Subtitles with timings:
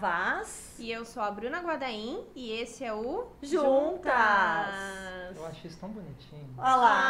[0.00, 0.74] Navaz.
[0.78, 4.12] E eu sou a Bruna Guadaim e esse é o Juntas.
[5.34, 6.46] Eu acho isso tão bonitinho.
[6.58, 7.08] Olha lá.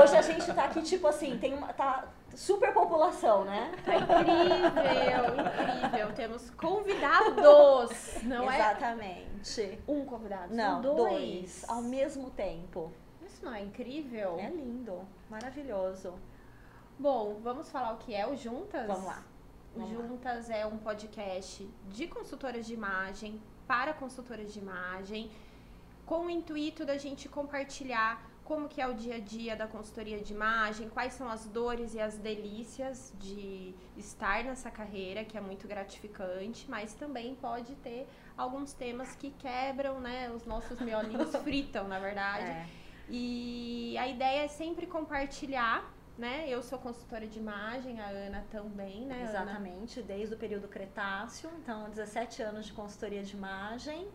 [0.00, 1.72] Hoje a gente tá aqui, tipo assim, tem uma.
[1.72, 2.04] Tá
[2.34, 3.72] super população, né?
[3.84, 5.34] Tá incrível,
[5.80, 6.12] incrível.
[6.14, 9.60] Temos convidados, não Exatamente.
[9.62, 11.64] é um convidado, Não, são dois.
[11.68, 12.92] ao mesmo tempo.
[13.26, 14.38] Isso não é incrível?
[14.38, 16.14] É lindo, maravilhoso.
[16.98, 18.86] Bom, vamos falar o que é o Juntas?
[18.86, 19.22] Vamos lá.
[19.74, 20.06] Vamos lá.
[20.06, 25.30] Juntas é um podcast de consultoras de imagem para consultoras de imagem,
[26.04, 30.20] com o intuito da gente compartilhar como que é o dia a dia da consultoria
[30.20, 35.40] de imagem, quais são as dores e as delícias de estar nessa carreira, que é
[35.40, 41.86] muito gratificante, mas também pode ter alguns temas que quebram, né, os nossos miolinhos fritam,
[41.86, 42.50] na verdade.
[42.50, 42.66] É.
[43.08, 46.46] E a ideia é sempre compartilhar, né?
[46.48, 49.16] Eu sou consultora de imagem, a Ana também, né?
[49.16, 49.24] Ana?
[49.30, 54.08] Exatamente, desde o período Cretáceo, então 17 anos de consultoria de imagem.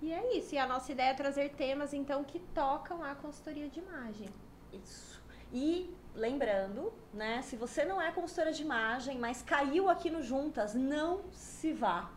[0.00, 0.54] E é isso.
[0.54, 4.28] E a nossa ideia é trazer temas, então, que tocam a consultoria de imagem.
[4.72, 5.20] Isso.
[5.52, 10.74] E lembrando, né, se você não é consultora de imagem, mas caiu aqui no Juntas,
[10.74, 12.10] não se vá,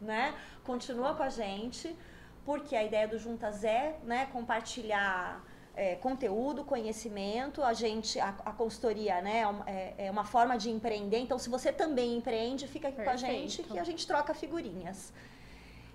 [0.00, 0.34] né?
[0.64, 1.96] Continua com a gente,
[2.44, 5.42] porque a ideia do Juntas é, né, compartilhar
[5.76, 7.62] é, conteúdo, conhecimento.
[7.62, 11.18] A gente, a, a consultoria, né, é uma- é, é uma forma de empreender.
[11.18, 13.72] Então, se você também empreende, fica aqui com a gente Perfeito.
[13.74, 15.12] que a gente troca figurinhas.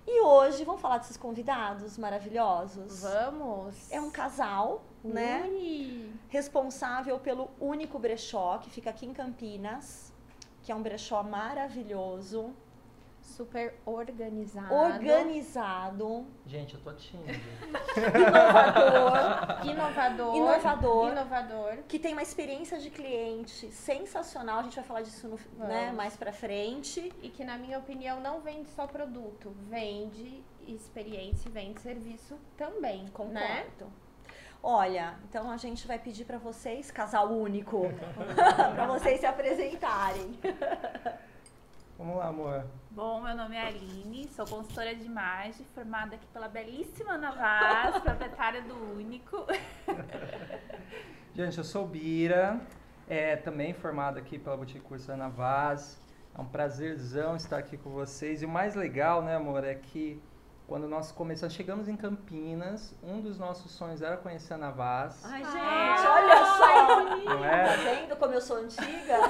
[0.06, 3.02] E hoje, vamos falar desses convidados maravilhosos.
[3.02, 3.90] Vamos!
[3.90, 5.44] É um casal, né?
[5.48, 6.10] Ui.
[6.28, 10.12] responsável pelo único brechó que fica aqui em Campinas,
[10.62, 12.52] que é um brechó maravilhoso,
[13.22, 14.74] Super organizado.
[14.74, 17.32] organizado, Gente, eu tô tímido.
[17.96, 20.36] inovador, Inovador.
[20.36, 21.08] Inovador.
[21.12, 21.78] Inovador.
[21.88, 24.58] que tem uma experiência de cliente sensacional.
[24.58, 27.12] A gente vai falar disso no, né, mais pra frente.
[27.22, 29.54] E que, na minha opinião, não vende só produto.
[29.68, 33.34] Vende experiência e vende serviço também, Concordo.
[33.34, 33.66] né?
[34.64, 37.82] Olha, então a gente vai pedir pra vocês, casal único,
[38.74, 40.38] pra vocês se apresentarem.
[42.02, 42.64] Vamos lá, amor.
[42.90, 47.96] Bom, meu nome é Aline, sou consultora de imagem, formada aqui pela belíssima Ana Vaz,
[48.02, 49.46] proprietária do Único.
[51.32, 52.60] Gente, eu sou Bira,
[53.08, 55.96] é, também formado aqui pela Boutique Curso Ana Vaz.
[56.36, 58.42] É um prazerzão estar aqui com vocês.
[58.42, 60.20] E o mais legal, né, amor, é que
[60.72, 65.22] quando nós começamos, chegamos em Campinas, um dos nossos sonhos era conhecer a Ana Vaz.
[65.22, 65.96] Ai, Ah.
[65.96, 67.14] gente, olha só!
[67.28, 67.76] Não Tá é?
[67.76, 69.18] vendo como eu sou antiga?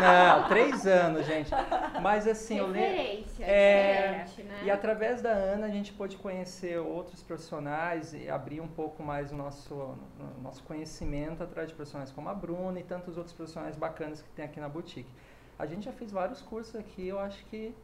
[0.00, 1.50] Não, não, três anos, gente.
[2.00, 2.80] Mas assim, eu lembro.
[2.80, 4.60] Referência, É, diferente, né?
[4.64, 9.32] E através da Ana a gente pôde conhecer outros profissionais e abrir um pouco mais
[9.32, 13.76] o nosso, o nosso conhecimento através de profissionais como a Bruna e tantos outros profissionais
[13.76, 15.12] bacanas que tem aqui na boutique.
[15.58, 17.74] A gente já fez vários cursos aqui, eu acho que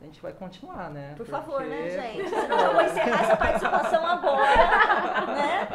[0.00, 1.14] a gente vai continuar, né?
[1.16, 1.90] Por favor, né, Porque-
[2.24, 2.28] gente?
[2.30, 5.68] Senão eu vou encerrar essa participação agora, né?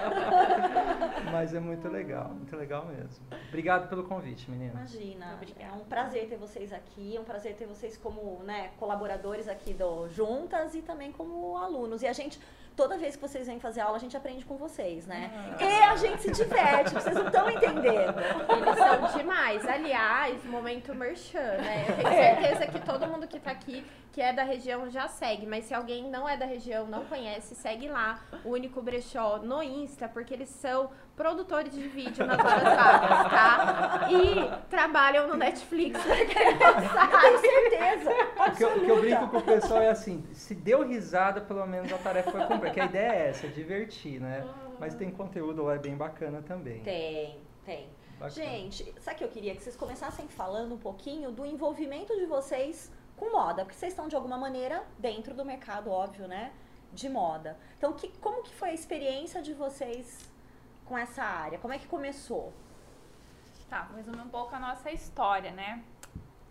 [1.32, 3.26] Mas é muito legal, muito legal mesmo.
[3.50, 4.94] Obrigado pelo convite, meninas.
[4.94, 5.72] Imagina, Obrigada.
[5.72, 9.74] é um prazer ter vocês aqui, é um prazer ter vocês como né, colaboradores aqui
[9.74, 12.02] do Juntas e também como alunos.
[12.02, 12.40] E a gente,
[12.76, 15.32] toda vez que vocês vêm fazer aula, a gente aprende com vocês, né?
[15.60, 18.16] E a gente se diverte, vocês não estão entendendo.
[18.20, 19.66] Eles são demais.
[19.68, 21.86] Aliás, momento merchan, né?
[21.90, 22.36] Eu tenho É.
[22.36, 25.46] certeza que todo mundo que tá aqui, que é da região, já segue.
[25.46, 29.62] Mas se alguém não é da região, não conhece, segue lá o Único Brechó no
[29.64, 34.10] Insta, porque eles são produtores de vídeo nas horas vagas, tá?
[34.12, 38.12] E trabalham no Netflix, Tenho certeza.
[38.48, 41.42] O que, eu, o que eu brinco com o pessoal é assim, se deu risada,
[41.42, 42.74] pelo menos a tarefa foi cumprida.
[42.74, 44.48] Que a ideia é essa, é divertir, né?
[44.80, 46.82] Mas tem conteúdo lá, é bem bacana também.
[46.82, 47.90] Tem, tem.
[48.14, 48.32] Bacana.
[48.32, 49.56] Gente, sabe o que eu queria?
[49.56, 54.08] Que vocês começassem falando um pouquinho do envolvimento de vocês com moda, porque vocês estão
[54.08, 56.52] de alguma maneira dentro do mercado, óbvio, né?
[56.92, 57.58] De moda.
[57.78, 60.33] Então, que, como que foi a experiência de vocês
[60.94, 61.58] com essa área?
[61.58, 62.54] Como é que começou?
[63.68, 65.84] Tá, vou resumir um pouco a nossa história, né?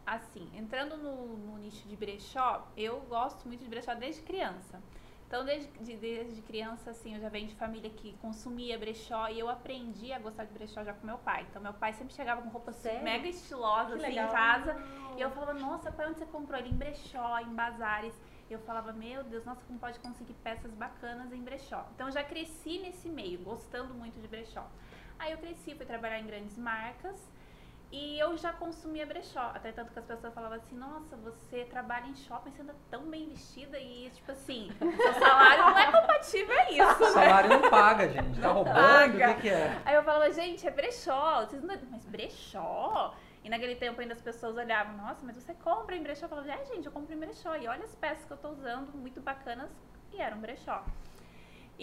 [0.04, 4.82] Assim, entrando no, no nicho de brechó, eu gosto muito de brechó desde criança.
[5.28, 9.38] Então, desde, de- desde criança, assim, eu já venho de família que consumia brechó e
[9.38, 11.46] eu aprendi a gostar de brechó já com meu pai.
[11.48, 13.04] Então, meu pai sempre chegava com roupas Sério?
[13.04, 14.74] mega estilosas, assim, em casa.
[15.16, 16.70] E eu falava, nossa, pai, onde você comprou ele?
[16.70, 18.12] Em brechó, em bazares.
[18.52, 21.86] Eu falava, meu Deus, nossa, como pode conseguir peças bacanas em brechó?
[21.94, 24.66] Então, eu já cresci nesse meio, gostando muito de brechó.
[25.18, 27.16] Aí eu cresci, fui trabalhar em grandes marcas
[27.90, 29.52] e eu já consumia brechó.
[29.54, 33.02] Até tanto que as pessoas falavam assim, nossa, você trabalha em shopping, você anda tão
[33.04, 37.10] bem vestida e, tipo assim, seu salário não é compatível a isso, O né?
[37.12, 38.40] salário não paga, gente.
[38.40, 38.74] Tá roubando?
[38.74, 39.30] paga.
[39.30, 39.82] O que, que é?
[39.84, 41.40] Aí eu falava, gente, é brechó.
[41.46, 41.76] Vocês não...
[41.90, 43.14] Mas brechó?
[43.44, 46.26] E naquele tempo ainda as pessoas olhavam, nossa, mas você compra em brechó?
[46.26, 47.56] Eu falava, é, gente, eu compro em brechó.
[47.56, 49.70] E olha as peças que eu tô usando, muito bacanas,
[50.12, 50.84] e era um brechó.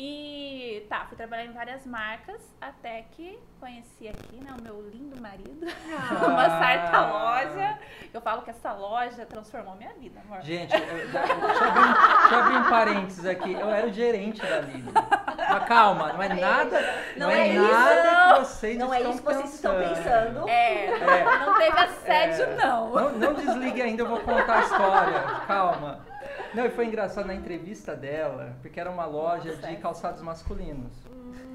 [0.01, 5.21] E tá, fui trabalhar em várias marcas, até que conheci aqui, né, o meu lindo
[5.21, 5.67] marido,
[6.25, 7.77] uma certa loja.
[8.13, 10.41] Eu falo que essa loja transformou minha vida, amor.
[10.41, 13.51] Gente, eu- deixa, eu abrir, um- deixa eu abrir um parênteses aqui.
[13.53, 14.89] Eu era o gerente da Lidl.
[14.93, 16.79] Mas calma, não é nada,
[17.17, 19.79] não, Não é, é isso, nada que vocês Não é estão isso que vocês estão
[19.79, 20.47] pensando.
[20.47, 21.45] É, É.
[21.45, 22.55] não teve assédio, É.
[22.55, 22.89] não.
[22.91, 25.21] Não, não desligue ainda, eu vou contar a história.
[25.45, 26.07] Calma.
[26.53, 30.91] Não, e foi engraçado na entrevista dela, porque era uma loja de calçados masculinos.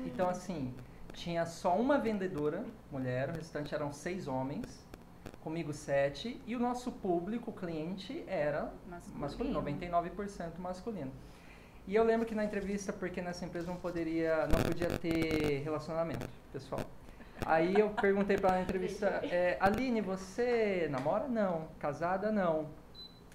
[0.06, 0.73] Então, assim,
[1.12, 4.87] tinha só uma vendedora, mulher, o restante eram seis homens,
[5.43, 8.73] comigo sete, e o nosso público, o cliente, era
[9.17, 11.12] masculino, 99% masculino.
[11.87, 16.26] E eu lembro que na entrevista, porque nessa empresa não poderia, não podia ter relacionamento
[16.52, 16.81] pessoal.
[17.44, 21.29] Aí eu perguntei pra ela na entrevista, é, Aline, você namora?
[21.29, 21.69] Não.
[21.79, 22.31] Casada?
[22.31, 22.69] Não.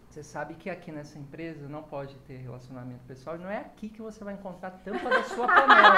[0.09, 4.01] Você sabe que aqui nessa empresa não pode ter relacionamento pessoal não é aqui que
[4.01, 5.97] você vai encontrar a tampa da sua panela.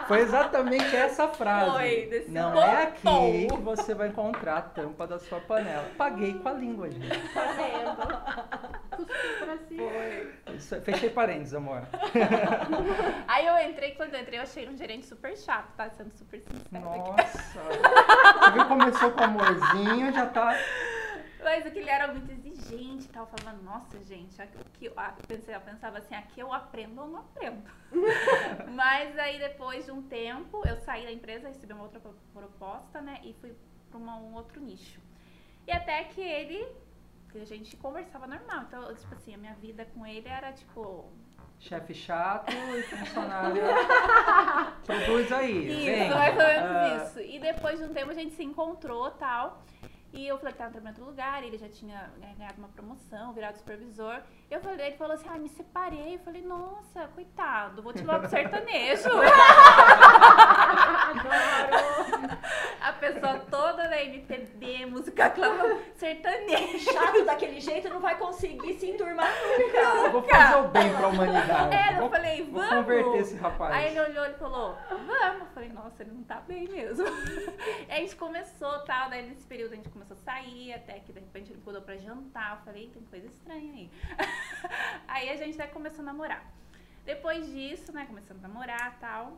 [0.08, 1.70] Foi exatamente essa frase.
[1.70, 5.84] Foi, desse não é aqui que você vai encontrar a tampa da sua panela.
[5.98, 7.28] Paguei com a língua, gente.
[7.34, 8.00] Tá vendo?
[10.56, 11.82] Isso- Fechei parênteses, amor.
[13.28, 15.88] Aí eu entrei, quando eu entrei, eu achei um gerente super chato, tá?
[15.90, 17.10] Sendo super sincero aqui.
[17.10, 17.60] Nossa.
[18.40, 20.56] Você viu, começou com amorzinho, já tá...
[21.42, 22.30] Mas aquele era muito
[23.12, 23.18] e.
[23.22, 24.92] Eu falava, nossa, gente, aqui, eu
[25.26, 27.62] pensei, eu pensava assim, aqui eu aprendo ou não aprendo.
[28.74, 33.00] Mas aí depois de um tempo, eu saí da empresa, recebi uma outra pro- proposta,
[33.00, 33.20] né?
[33.22, 33.54] E fui
[33.90, 35.00] para um outro nicho.
[35.66, 36.66] E até que ele,
[37.30, 38.62] que a gente conversava normal.
[38.68, 41.10] Então, eu, tipo assim, a minha vida com ele era tipo.
[41.58, 43.62] Chefe chato e funcionário.
[44.86, 45.68] Produz aí.
[45.68, 46.08] Isso, vem.
[46.10, 47.20] mais ou menos Ah, isso.
[47.20, 49.62] E depois de um tempo a gente se encontrou tal.
[50.12, 52.68] E eu falei que tava trabalhando em outro lugar, ele já tinha né, ganhado uma
[52.68, 54.20] promoção, virado supervisor.
[54.50, 56.16] Eu falei, ele falou assim, ah, me separei.
[56.16, 59.08] Eu falei, nossa, coitado, vou te levar pro sertanejo.
[62.80, 66.78] A pessoa toda da MPB, música clássica, sertanejo.
[66.78, 69.78] Chato daquele jeito não vai conseguir se enturmar nunca.
[69.78, 71.76] Eu vou fazer o bem pra humanidade.
[71.76, 72.74] É, eu vou, falei, vou vamos.
[72.74, 73.74] converter esse rapaz.
[73.74, 75.40] Aí ele olhou e falou, vamos.
[75.40, 77.06] Eu falei, nossa, ele não tá bem mesmo.
[77.88, 81.12] Aí a gente começou tal, daí nesse período a gente começou a sair, até que
[81.12, 82.56] de repente ele mudou pra jantar.
[82.56, 83.90] Eu falei, tem coisa estranha aí.
[85.06, 86.44] Aí a gente até começou a namorar.
[87.04, 89.36] Depois disso, né, começamos a namorar tal.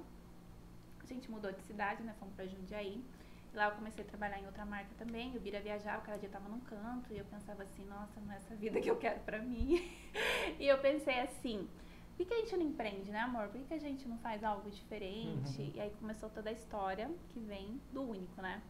[1.13, 3.05] A gente mudou de cidade, né, fomos pra Jundiaí.
[3.53, 5.37] E lá eu comecei a trabalhar em outra marca também.
[5.37, 7.13] O Bira viajava, cada dia tava num canto.
[7.13, 9.91] E eu pensava assim, nossa, não é essa vida que eu quero pra mim.
[10.59, 11.69] e eu pensei assim,
[12.09, 13.49] por que, que a gente não empreende, né, amor?
[13.49, 15.61] Por que, que a gente não faz algo diferente?
[15.61, 15.73] Uhum.
[15.75, 18.63] E aí começou toda a história que vem do único, né?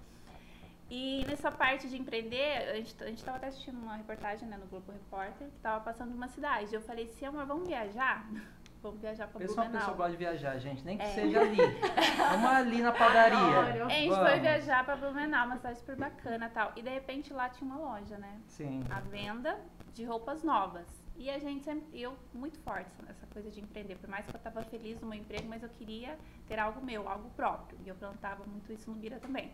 [0.91, 4.59] E nessa parte de empreender, a gente, a gente tava até assistindo uma reportagem né,
[4.59, 6.75] no Globo Repórter que tava passando uma cidade.
[6.75, 8.29] Eu falei assim, amor, vamos viajar?
[8.83, 9.97] vamos viajar pra Pensa uma pessoa que Blumenau.
[9.97, 10.85] gosta de viajar, gente.
[10.85, 11.09] Nem que É.
[11.15, 11.57] seja ali.
[12.31, 13.39] Vamos ali na padaria.
[13.39, 14.29] A gente Vamos.
[14.31, 16.73] foi viajar pra Blumenau, uma cidade super bacana e tal.
[16.77, 18.41] E de repente lá tinha uma loja, né?
[18.49, 18.83] Sim.
[18.91, 19.59] a venda
[19.95, 20.87] de roupas novas.
[21.17, 24.39] E a gente sempre, eu muito forte nessa coisa de empreender, por mais que eu
[24.39, 27.79] estava feliz no meu emprego, mas eu queria ter algo meu, algo próprio.
[27.85, 29.53] E eu plantava muito isso no Bira também.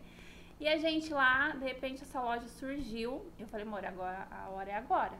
[0.59, 4.71] E a gente lá, de repente essa loja surgiu, eu falei, amor, agora a hora
[4.71, 5.13] é agora.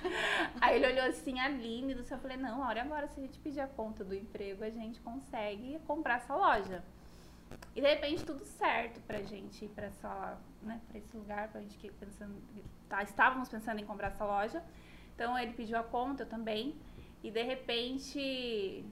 [0.60, 3.20] Aí ele olhou assim, Aline do céu, eu falei, não, a hora é agora, se
[3.20, 6.82] a gente pedir a conta do emprego, a gente consegue comprar essa loja.
[7.74, 11.60] E de repente tudo certo pra gente ir pra essa, né, pra esse lugar, pra
[11.60, 12.34] gente que pensando,
[12.88, 14.62] tá, estávamos pensando em comprar essa loja.
[15.14, 16.74] Então ele pediu a conta, eu também.
[17.22, 18.84] E de repente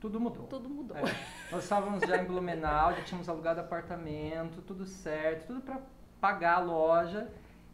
[0.00, 0.46] Tudo mudou.
[0.46, 0.96] tudo mudou.
[0.96, 1.02] É.
[1.50, 5.80] Nós estávamos já em Blumenau, já tínhamos alugado apartamento, tudo certo, tudo para
[6.20, 7.28] pagar a loja.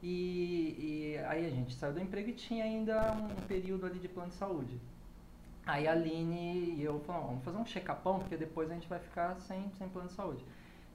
[0.09, 4.07] E, e aí a gente saiu do emprego e tinha ainda um período ali de
[4.09, 4.81] plano de saúde.
[5.67, 9.01] Aí a Aline e eu falamos, vamos fazer um check-upão, porque depois a gente vai
[9.01, 10.45] ficar sem, sem plano de saúde.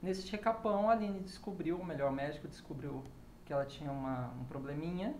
[0.02, 3.04] Nesse check-upão, a Aline descobriu, o melhor médico descobriu
[3.44, 5.14] que ela tinha uma, um probleminha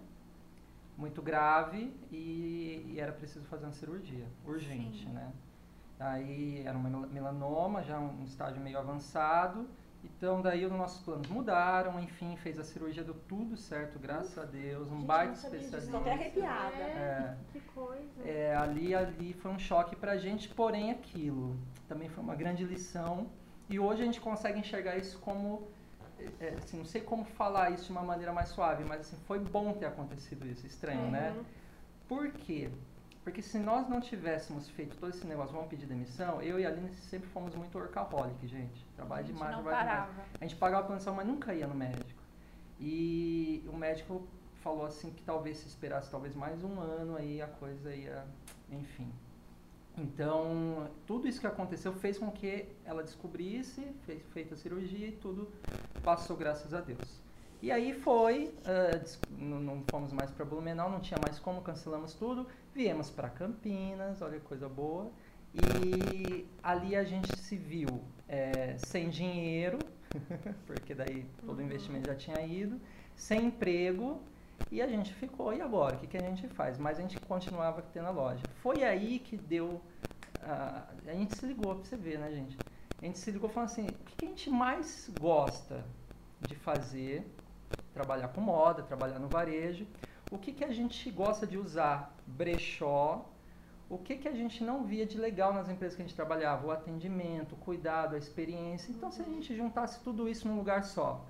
[0.96, 5.12] muito grave e, e era preciso fazer uma cirurgia, urgente, Sim.
[5.12, 5.30] né?
[6.00, 9.68] Aí era um mel- melanoma, já um estágio meio avançado.
[10.04, 14.44] Então daí os nossos planos mudaram, enfim, fez a cirurgia, deu tudo certo, graças a
[14.44, 15.90] Deus, um baita especialista.
[15.90, 16.76] tô até arrepiada.
[16.76, 17.37] É.
[17.52, 18.23] Que coisa.
[18.25, 21.56] É, ali, ali foi um choque pra gente, porém aquilo
[21.92, 23.26] também foi uma grande lição.
[23.68, 25.68] E hoje a gente consegue enxergar isso como,
[26.40, 29.38] é, assim, não sei como falar isso de uma maneira mais suave, mas assim, foi
[29.38, 31.35] bom ter acontecido isso, estranho, né?
[31.37, 31.44] Uhum.
[32.09, 32.71] Por quê?
[33.24, 36.68] Porque se nós não tivéssemos feito todo esse negócio, vamos pedir demissão, eu e a
[36.68, 38.84] Aline sempre fomos muito workaholic, gente.
[38.96, 39.86] Trabalho demais, trabalho demais.
[39.86, 40.22] parava.
[40.40, 42.20] A gente pagava a plantão, mas nunca ia no médico.
[42.80, 44.26] E o médico
[44.60, 48.24] falou assim que talvez se esperasse talvez mais um ano aí a coisa ia,
[48.70, 49.12] enfim.
[49.96, 55.12] Então, tudo isso que aconteceu fez com que ela descobrisse, fez feita a cirurgia e
[55.12, 55.48] tudo
[56.02, 57.20] passou graças a Deus.
[57.60, 58.52] E aí foi,
[59.00, 63.28] des- não, não fomos mais para Blumenau, não tinha mais como, cancelamos tudo, viemos para
[63.28, 65.10] Campinas, olha que coisa boa.
[65.54, 69.78] E ali a gente se viu eh, sem dinheiro,
[70.66, 72.80] porque daí todo o investimento já tinha ido,
[73.14, 74.22] sem emprego,
[74.70, 75.96] e a gente ficou, e agora?
[75.96, 76.78] O que, que a gente faz?
[76.78, 78.42] Mas a gente continuava tendo a loja.
[78.62, 79.80] Foi aí que deu.
[80.42, 82.56] ah, a gente se ligou, pra você ver, né, gente?
[83.00, 85.84] A gente se ligou falando assim: o que, que a gente mais gosta
[86.40, 87.26] de fazer?
[87.92, 89.86] Trabalhar com moda, trabalhar no varejo.
[90.32, 92.16] O que, que a gente gosta de usar?
[92.26, 93.28] Brechó.
[93.90, 96.66] O que, que a gente não via de legal nas empresas que a gente trabalhava?
[96.66, 98.90] O atendimento, o cuidado, a experiência.
[98.90, 101.22] Então, se a gente juntasse tudo isso num lugar só,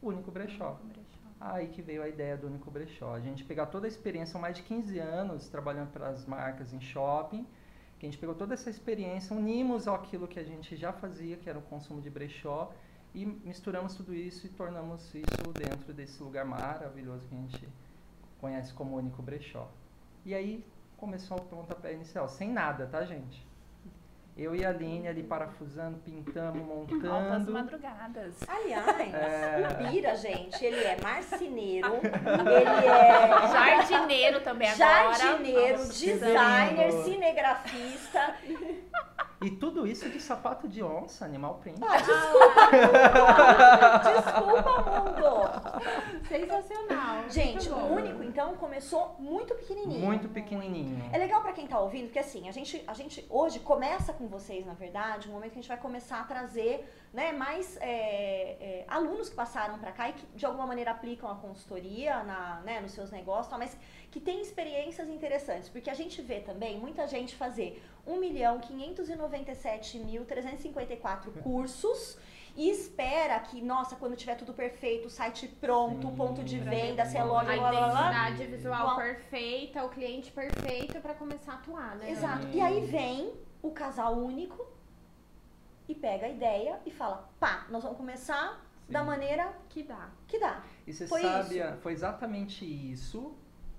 [0.00, 0.78] único brechó.
[1.40, 3.14] Aí que veio a ideia do Único Brechó.
[3.14, 6.72] A gente pegar toda a experiência, são mais de 15 anos trabalhando para as marcas
[6.72, 7.44] em shopping,
[7.98, 11.50] que a gente pegou toda essa experiência, unimos aquilo que a gente já fazia, que
[11.50, 12.72] era o consumo de brechó,
[13.12, 17.68] e misturamos tudo isso e tornamos isso dentro desse lugar maravilhoso que a gente
[18.40, 19.68] conhece como Único Brechó.
[20.24, 20.64] E aí
[20.96, 23.44] começou o pontapé inicial, sem nada, tá, gente?
[24.36, 27.52] Eu e a Aline ali parafusando, pintando, Altas montando.
[27.52, 28.34] madrugadas.
[28.46, 29.66] Aliás, É.
[29.86, 35.14] o Bira, gente, ele é marceneiro, ele é Jardineiro também agora.
[35.14, 38.36] jardineiro, designer, cinegrafista.
[39.42, 41.78] E tudo isso de sapato de onça, animal print.
[41.82, 42.70] Ah, desculpa,
[44.14, 46.26] desculpa, mundo.
[46.26, 47.28] Sensacional.
[47.28, 50.00] Gente, o único, então, começou muito pequenininho.
[50.00, 51.10] Muito pequenininho.
[51.12, 54.26] É legal pra quem tá ouvindo, porque assim, a gente, a gente hoje começa com
[54.26, 57.86] vocês, na verdade, um momento que a gente vai começar a trazer né, mais é,
[58.60, 62.60] é, alunos que passaram pra cá e que de alguma maneira aplicam a consultoria na,
[62.60, 63.76] né, nos seus negócios, tal, mas
[64.10, 69.98] que tem experiências interessantes, porque a gente vê também muita gente fazer 1 milhão 597
[69.98, 72.18] mil 354 cursos
[72.56, 77.04] e espera que, nossa, quando tiver tudo perfeito, o site pronto, o ponto de venda,
[77.04, 78.10] se é loja, A blá, blá, blá.
[78.30, 82.10] identidade visual Igual- perfeita, o cliente perfeito pra começar a atuar, né?
[82.10, 82.46] Exato.
[82.48, 84.66] E aí vem o casal único
[85.88, 89.06] e pega a ideia e fala: pá, nós vamos começar da Sim.
[89.06, 90.08] maneira Que dá.
[90.26, 90.62] que dá.
[90.86, 91.62] E você Foi sabe, isso.
[91.66, 93.34] Ana, foi exatamente isso.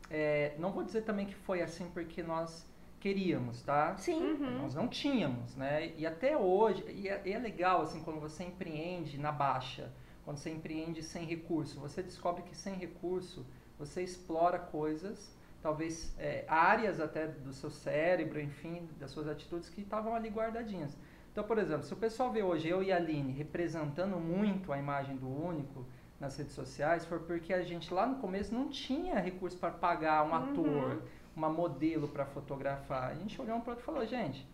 [0.09, 2.65] É, não vou dizer também que foi assim porque nós
[2.99, 3.95] queríamos, tá?
[3.97, 4.21] Sim.
[4.21, 4.61] Uhum.
[4.61, 5.93] Nós não tínhamos, né?
[5.97, 9.91] E até hoje, e é, e é legal assim quando você empreende na baixa,
[10.25, 13.45] quando você empreende sem recurso, você descobre que sem recurso
[13.79, 19.81] você explora coisas, talvez é, áreas até do seu cérebro, enfim, das suas atitudes que
[19.81, 20.97] estavam ali guardadinhas.
[21.31, 24.77] Então, por exemplo, se o pessoal vê hoje eu e a Aline representando muito a
[24.79, 25.85] imagem do único
[26.19, 30.23] nas redes sociais, foi porque a gente lá no começo não tinha recurso para pagar
[30.25, 30.35] um Uhum.
[30.35, 31.03] ator,
[31.37, 33.11] uma modelo para fotografar.
[33.11, 34.45] A gente olhou um para outro e falou, gente,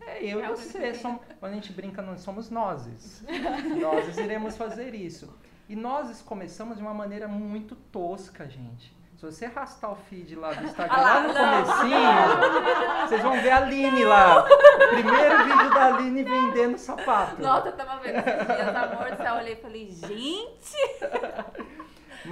[0.00, 0.92] é eu e É você.
[0.94, 3.24] Somos, quando a gente brinca, nós somos nozes.
[3.80, 5.32] nozes iremos fazer isso.
[5.68, 8.92] E nós começamos de uma maneira muito tosca, gente.
[9.16, 11.64] Se você arrastar o feed lá do Instagram, Ah lá, no não.
[11.64, 14.42] comecinho, vocês vão ver a Aline lá.
[14.42, 17.40] O primeiro vídeo da Aline vendendo sapato.
[17.40, 20.76] Nossa, eu tava vendo esses dias, amor eu olhei e falei, gente!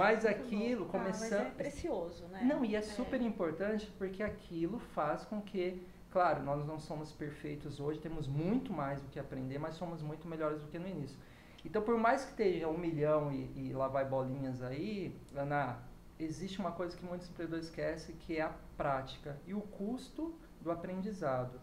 [0.01, 1.47] Mas aquilo Ah, mas começando...
[1.47, 2.41] é precioso, né?
[2.43, 7.79] Não, e é super importante porque aquilo faz com que, claro, nós não somos perfeitos
[7.79, 11.17] hoje, temos muito mais do que aprender, mas somos muito melhores do que no início.
[11.63, 15.77] Então, por mais que esteja um milhão e, e lá vai bolinhas aí, Ana,
[16.19, 20.71] existe uma coisa que muitos empreendedores esquecem, que é a prática e o custo do
[20.71, 21.59] aprendizado.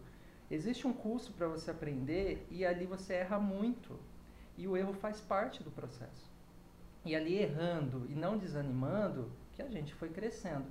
[0.49, 3.99] Existe um custo para você aprender e ali você erra muito.
[4.57, 6.29] E o erro faz parte do processo.
[7.09, 10.65] E ali errando e não desanimando, que a gente foi crescendo.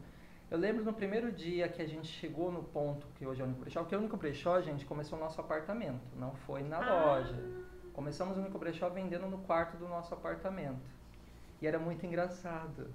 [0.49, 3.49] Eu lembro no primeiro dia que a gente chegou no ponto que hoje é o
[3.49, 7.35] único brechó, porque o único brechó, gente, começou no nosso apartamento, não foi na loja.
[7.93, 10.79] Começamos o único brechó vendendo no quarto do nosso apartamento.
[11.61, 12.87] E era muito engraçado.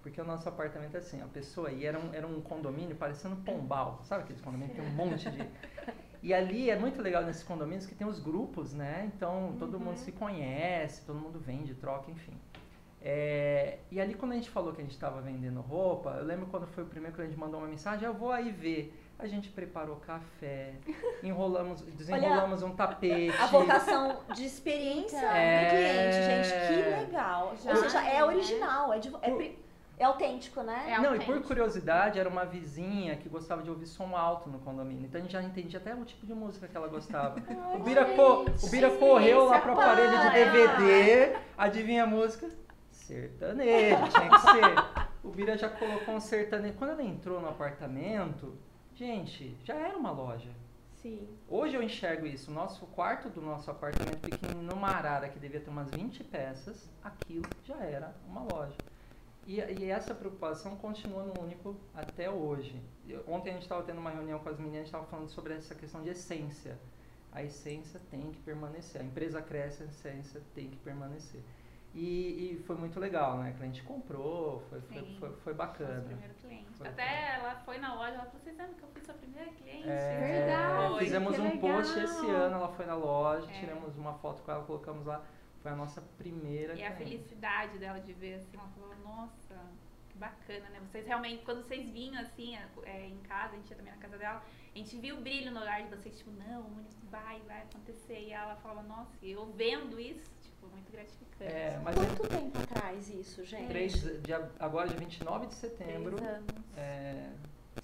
[0.00, 3.36] Porque o nosso apartamento é assim, a pessoa ia, era um, era um condomínio parecendo
[3.36, 4.00] Pombal.
[4.04, 5.46] Sabe aqueles condomínios que tem um monte de.
[6.22, 9.08] E ali é muito legal nesses condomínios que tem os grupos, né?
[9.14, 12.32] Então todo mundo se conhece, todo mundo vende, troca, enfim.
[13.08, 16.46] É, e ali quando a gente falou que a gente estava vendendo roupa, eu lembro
[16.46, 19.00] quando foi o primeiro que a gente mandou uma mensagem, eu vou aí ver.
[19.16, 20.72] A gente preparou café,
[21.22, 23.30] enrolamos, desenrolamos um tapete.
[23.40, 25.64] A vocação de experiência É.
[25.64, 27.54] do cliente, gente, que legal.
[27.62, 28.24] Já, Ou seja, é né?
[28.24, 29.58] original, é, de, é pri-
[29.98, 30.86] É autêntico, né?
[30.88, 34.58] É Não, e por curiosidade, era uma vizinha que gostava de ouvir som alto no
[34.58, 35.06] condomínio.
[35.06, 37.36] Então a gente já entendia até o tipo de música que ela gostava.
[37.72, 42.48] o Bira, co- o Bira correu lá pro aparelho de DVD, adivinha a música?
[43.06, 45.06] Sertanejo, tinha que ser.
[45.22, 46.74] O Bira já colocou um sertanejo.
[46.76, 48.54] Quando ela entrou no apartamento,
[48.94, 50.50] gente, já era uma loja.
[50.96, 51.28] Sim.
[51.48, 52.50] Hoje eu enxergo isso.
[52.50, 56.90] O nosso quarto do nosso apartamento pequeno numa arara que devia ter umas 20 peças,
[57.04, 58.76] aquilo já era uma loja.
[59.46, 62.82] E, e essa preocupação continua no único até hoje.
[63.08, 65.28] Eu- ontem a gente estava tendo uma reunião com as meninas, a gente estava falando
[65.28, 66.76] sobre essa questão de essência.
[67.32, 69.00] A essência tem que permanecer.
[69.00, 71.40] A empresa cresce, a essência tem que permanecer.
[71.94, 73.54] E, e foi muito legal, né?
[73.56, 76.02] Que a gente comprou, foi, foi, foi, foi Nosso bacana.
[76.04, 76.70] primeiro cliente.
[76.76, 79.50] Foi Até ela foi na loja, ela falou, vocês lembram que eu fui sua primeira
[79.52, 79.88] cliente?
[79.88, 81.04] É, Verdade, Foi.
[81.04, 83.60] Fizemos um post esse ano, ela foi na loja, É.
[83.60, 85.24] tiramos uma foto com ela, colocamos lá.
[85.62, 87.12] Foi a nossa primeira E a cliente.
[87.16, 89.54] felicidade dela de ver assim, ela falou, nossa,
[90.10, 90.80] que bacana, né?
[90.90, 94.18] Vocês realmente, quando vocês vinham assim, é, em casa, a gente ia também na casa
[94.18, 96.66] dela, a gente viu o brilho no olhar de vocês, tipo, não,
[97.10, 98.20] vai, vai acontecer.
[98.20, 100.30] E ela falava, nossa, e eu vendo isso,
[100.66, 101.26] tipo, muito gratificante.
[101.52, 103.68] É, mas Quanto tempo atrás isso, gente?
[103.68, 106.46] três, de, agora, dia 29 de setembro, Três anos.
[106.76, 107.28] é,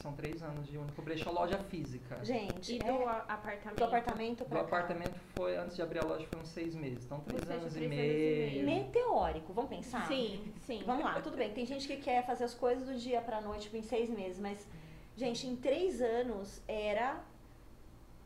[0.01, 2.19] são três anos de único brechó loja física.
[2.25, 3.77] Gente, E é, do apartamento?
[3.77, 4.65] do apartamento Do pra cá.
[4.65, 7.05] apartamento foi, antes de abrir a loja, foram seis meses.
[7.05, 8.65] Então, três seja, anos, três e anos e meio.
[8.67, 8.85] meio.
[8.85, 10.07] Meteórico, vamos pensar?
[10.07, 10.83] Sim, sim.
[10.87, 11.53] Vamos lá, tudo bem.
[11.53, 14.41] Tem gente que quer fazer as coisas do dia pra noite tipo, em seis meses,
[14.41, 14.67] mas,
[15.15, 17.21] gente, em três anos era,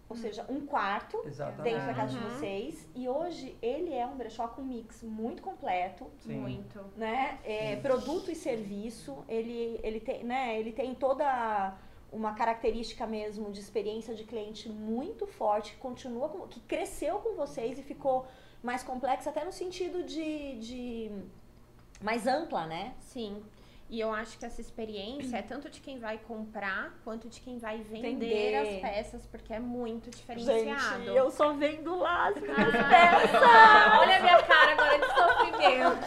[0.09, 1.73] ou seja, um quarto Exatamente.
[1.75, 2.31] dentro da casa de Uhum.
[2.31, 2.89] vocês.
[2.95, 6.07] E hoje ele é um brechó com mix muito completo.
[6.19, 6.39] Sim.
[6.39, 6.81] Muito.
[6.97, 7.39] né?
[7.45, 10.59] É, produto e serviço, ele, ele, tem, né?
[10.59, 11.77] ele tem toda
[12.13, 17.35] uma característica mesmo de experiência de cliente muito forte, que continua com, que cresceu com
[17.35, 18.27] vocês e ficou
[18.63, 21.11] mais complexa, até no sentido de, de
[22.01, 22.95] mais ampla, né?
[23.01, 23.43] Sim.
[23.89, 27.57] E eu acho que essa experiência é tanto de quem vai comprar quanto de quem
[27.59, 28.55] vai vender, Vender.
[28.57, 31.05] as peças, porque é muito diferenciado.
[31.31, 36.07] só vendo lá as Ah, olha a minha cara agora de sofrimento.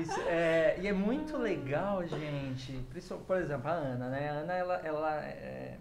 [0.00, 2.72] Isso, é, e é muito legal, gente.
[3.26, 4.28] Por exemplo, a Ana, né?
[4.30, 5.78] A Ana, ela, ela, é,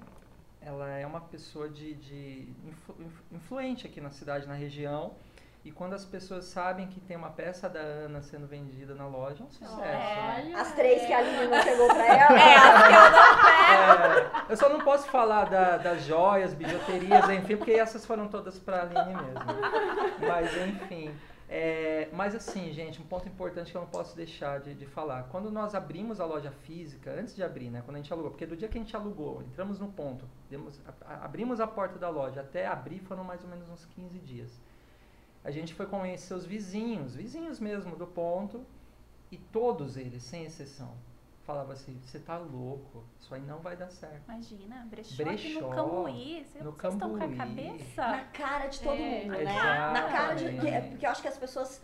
[0.61, 5.13] ela é uma pessoa de, de influ- influ- influente aqui na cidade, na região.
[5.65, 9.43] E quando as pessoas sabem que tem uma peça da Ana sendo vendida na loja,
[9.43, 9.77] é um sucesso.
[9.79, 10.53] né?
[10.57, 12.37] As três que a Aline não chegou pra ela.
[12.37, 17.29] É, as que eu não É, eu só não posso falar da- das joias, bijuterias,
[17.29, 20.27] enfim, porque essas foram todas para a Aline mesmo.
[20.27, 21.15] Mas, enfim.
[21.47, 25.23] é, mas, assim, gente, um ponto importante que eu não posso deixar de, de falar.
[25.31, 27.81] Quando nós abrimos a loja física, antes de abrir, né?
[27.85, 30.81] Quando a gente alugou, porque do dia que a gente alugou, entramos no ponto, demos-
[30.85, 34.19] a- a- abrimos a porta da loja, até abrir foram mais ou menos uns 15
[34.19, 34.61] dias.
[35.43, 38.65] A gente foi conhecer os vizinhos, vizinhos mesmo do ponto,
[39.31, 40.95] e todos eles, sem exceção,
[41.43, 44.23] falavam assim: você tá louco, isso aí não vai dar certo.
[44.27, 46.45] Imagina, brechó, aqui Brechó, no Cambuí.
[46.45, 47.35] Vocês no vocês estão com a Cambuí.
[47.37, 48.27] Na cabeça?
[48.31, 49.41] cara de todo É, mundo, né?
[49.41, 49.93] exatamente.
[49.93, 50.45] Na cara de.
[50.45, 51.81] que- Porque eu acho que as pessoas.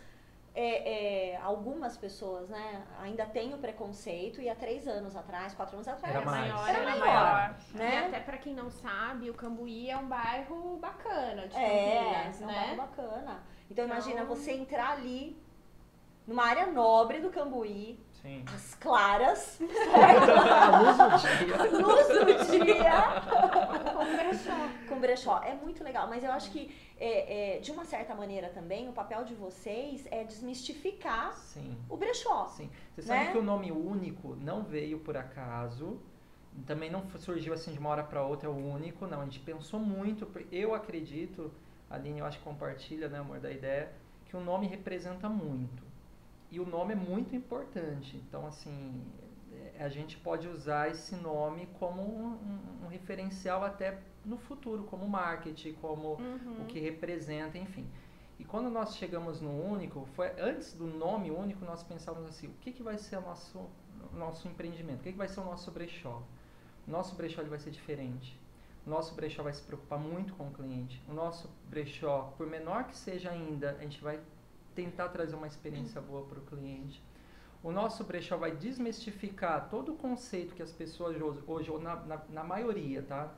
[0.54, 5.76] É, é, algumas pessoas, né, ainda têm o preconceito e há três anos atrás, quatro
[5.76, 7.56] anos atrás, Era maior, era era maior, maior.
[7.74, 7.94] né?
[7.94, 12.40] E até pra quem não sabe, o Cambuí é um bairro bacana de É, Campinas,
[12.40, 12.54] é um né?
[12.54, 13.42] bairro bacana.
[13.70, 15.40] Então imagina Então- você entrar ali
[16.26, 18.44] numa área nobre do Cambuí, Sim.
[18.54, 21.56] as claras, a luz do dia.
[21.86, 24.68] luz do dia, Com brechó.
[24.88, 25.40] com brechó.
[25.42, 28.92] É muito legal, mas eu acho que, é, é, de uma certa maneira também, o
[28.92, 31.76] papel de vocês é desmistificar Sim.
[31.88, 32.46] o brechó.
[32.48, 32.70] Sim.
[32.94, 33.32] Você sabe Né?
[33.32, 35.98] que o nome único não veio por acaso.
[36.66, 39.06] Também não surgiu assim de uma hora para outra, é o único.
[39.06, 40.28] Não, a gente pensou muito.
[40.52, 41.50] Eu acredito,
[41.88, 43.90] a Aline eu acho que compartilha, né, amor, da ideia,
[44.26, 45.89] que o nome representa muito.
[46.50, 48.16] E o nome é muito importante.
[48.16, 49.02] Então, assim,
[49.78, 55.08] é, a gente pode usar esse nome como um, um- referencial até no futuro, como
[55.08, 56.62] marketing, como Uhum.
[56.62, 57.86] o que representa, enfim.
[58.38, 62.54] E quando nós chegamos no único, foi antes do nome único, nós pensávamos assim, o
[62.60, 63.68] que, que vai ser o nosso,
[64.14, 65.00] nosso empreendimento?
[65.00, 66.22] O que, que vai ser o nosso brechó?
[66.86, 68.38] O nosso brechó ele vai ser diferente.
[68.86, 71.02] O nosso brechó vai se preocupar muito com o cliente.
[71.08, 74.18] O nosso brechó, por menor que seja ainda, a gente vai
[74.74, 77.02] tentar trazer uma experiência boa para o cliente.
[77.62, 82.22] O nosso brechó vai desmistificar todo o conceito que as pessoas hoje, ou na, na,
[82.30, 83.32] na maioria, tá?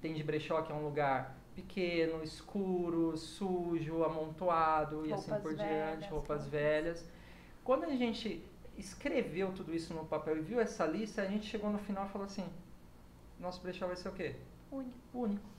[0.00, 5.56] Tem de brechó que é um lugar pequeno, escuro, sujo, amontoado e assim Roupas por
[5.56, 6.46] velhas, diante, roupas roupas.
[6.46, 7.08] velhas.
[7.64, 8.44] Quando a gente
[8.76, 12.08] escreveu tudo isso no papel e viu essa lista, a gente chegou no final e
[12.10, 12.44] falou assim:
[13.40, 14.36] nosso brechó vai ser o quê?
[14.70, 14.94] Único.
[15.12, 15.53] Único.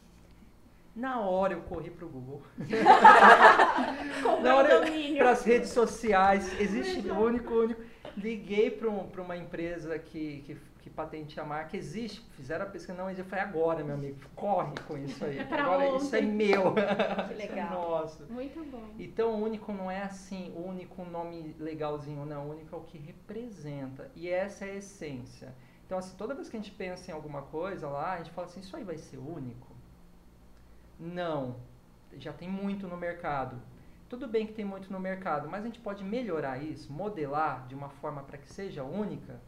[0.95, 2.41] Na hora eu corri pro Google.
[4.41, 4.81] Na hora
[5.17, 7.81] para as redes sociais, existe o único, único.
[8.15, 12.97] liguei para um, uma empresa que, que, que patenteia a marca, existe, fizeram a pesquisa,
[12.97, 13.25] não existe.
[13.25, 15.43] Eu falei, agora, meu amigo, corre com isso aí.
[15.43, 16.05] Pra agora ontem.
[16.05, 16.73] isso é meu.
[17.27, 17.71] Que legal.
[17.71, 18.23] Nossa.
[18.29, 18.91] Muito bom.
[18.97, 22.47] Então, o único não é assim, o único nome legalzinho, não.
[22.47, 24.09] O único é o que representa.
[24.15, 25.53] E essa é a essência.
[25.85, 28.47] Então, assim, toda vez que a gente pensa em alguma coisa lá, a gente fala
[28.47, 29.74] assim, isso aí vai ser único?
[30.99, 31.55] Não.
[32.13, 33.61] Já tem muito no mercado.
[34.07, 37.73] Tudo bem que tem muito no mercado, mas a gente pode melhorar isso, modelar de
[37.73, 39.41] uma forma para que seja única?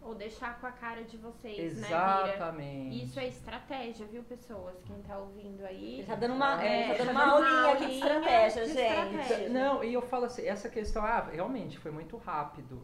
[0.00, 2.28] Ou deixar com a cara de vocês, né, Mira?
[2.34, 3.04] Exatamente.
[3.04, 4.76] Isso é estratégia, viu, pessoas?
[4.84, 5.94] Quem tá ouvindo aí.
[5.94, 8.66] Ele tá dando uma, É, tá dando tá uma dando uma aulinha aqui de estratégia,
[8.66, 8.82] de gente.
[8.82, 9.48] estratégia.
[9.48, 12.80] Não, e eu falo assim, essa questão, ah, realmente foi muito rápido.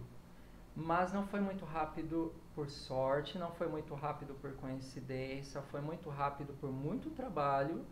[0.74, 6.08] Mas não foi muito rápido por sorte, não foi muito rápido por coincidência, foi muito
[6.08, 7.84] rápido por muito trabalho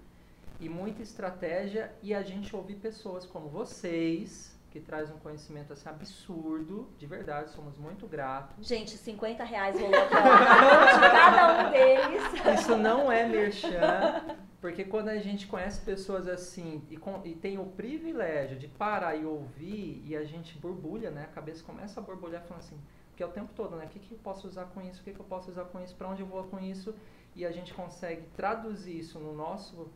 [0.61, 5.89] e muita estratégia e a gente ouvir pessoas como vocês, que traz um conhecimento assim
[5.89, 8.67] absurdo, de verdade, somos muito gratos.
[8.67, 12.61] Gente, 50 reais rolou aqui, de cada um deles.
[12.61, 17.59] Isso não é merchan, porque quando a gente conhece pessoas assim e, com- e tem
[17.59, 21.25] o privilégio de parar e ouvir e a gente borbulha, né?
[21.25, 22.79] A cabeça começa a borbulhar falando assim,
[23.11, 23.87] porque é o tempo todo, né?
[23.87, 25.01] O que, que eu posso usar com isso?
[25.01, 25.95] O que, que eu posso usar com isso?
[25.97, 26.95] Para onde eu vou com isso?
[27.35, 29.89] E a gente consegue traduzir isso no nosso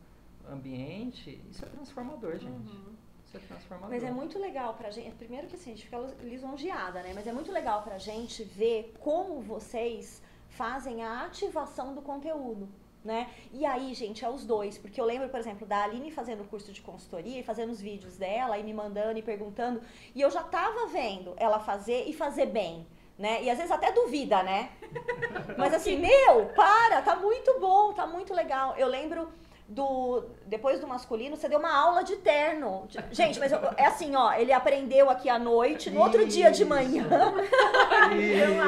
[0.49, 2.51] ambiente, isso é transformador, gente.
[2.51, 2.95] Uhum.
[3.25, 3.89] Isso é transformador.
[3.89, 5.15] Mas é muito legal pra gente.
[5.15, 7.11] Primeiro que assim, a gente fica lisonjeada, né?
[7.13, 12.69] Mas é muito legal pra gente ver como vocês fazem a ativação do conteúdo.
[13.03, 13.29] Né?
[13.51, 16.45] E aí, gente, é os dois, porque eu lembro, por exemplo, da Aline fazendo o
[16.45, 19.81] curso de consultoria e fazendo os vídeos dela e me mandando e perguntando,
[20.15, 22.87] e eu já tava vendo ela fazer e fazer bem,
[23.19, 23.43] né?
[23.43, 24.71] E às vezes até duvida, né?
[25.59, 28.73] Mas assim, meu, para, tá muito bom, tá muito legal.
[28.77, 29.27] Eu lembro
[29.67, 32.85] do depois do masculino, você deu uma aula de terno.
[33.11, 36.65] Gente, mas eu- é assim, ó, ele aprendeu aqui à noite, no outro dia de
[36.65, 37.07] manhã,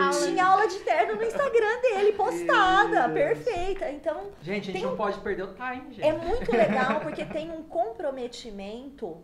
[0.10, 0.26] Isso.
[0.28, 3.14] tinha aula de terno no Instagram dele, postada, Isso.
[3.14, 3.92] perfeita.
[3.92, 6.04] Então, Gente, a gente não pode perder o time, gente.
[6.08, 9.18] é muito legal porque tem um comprometimento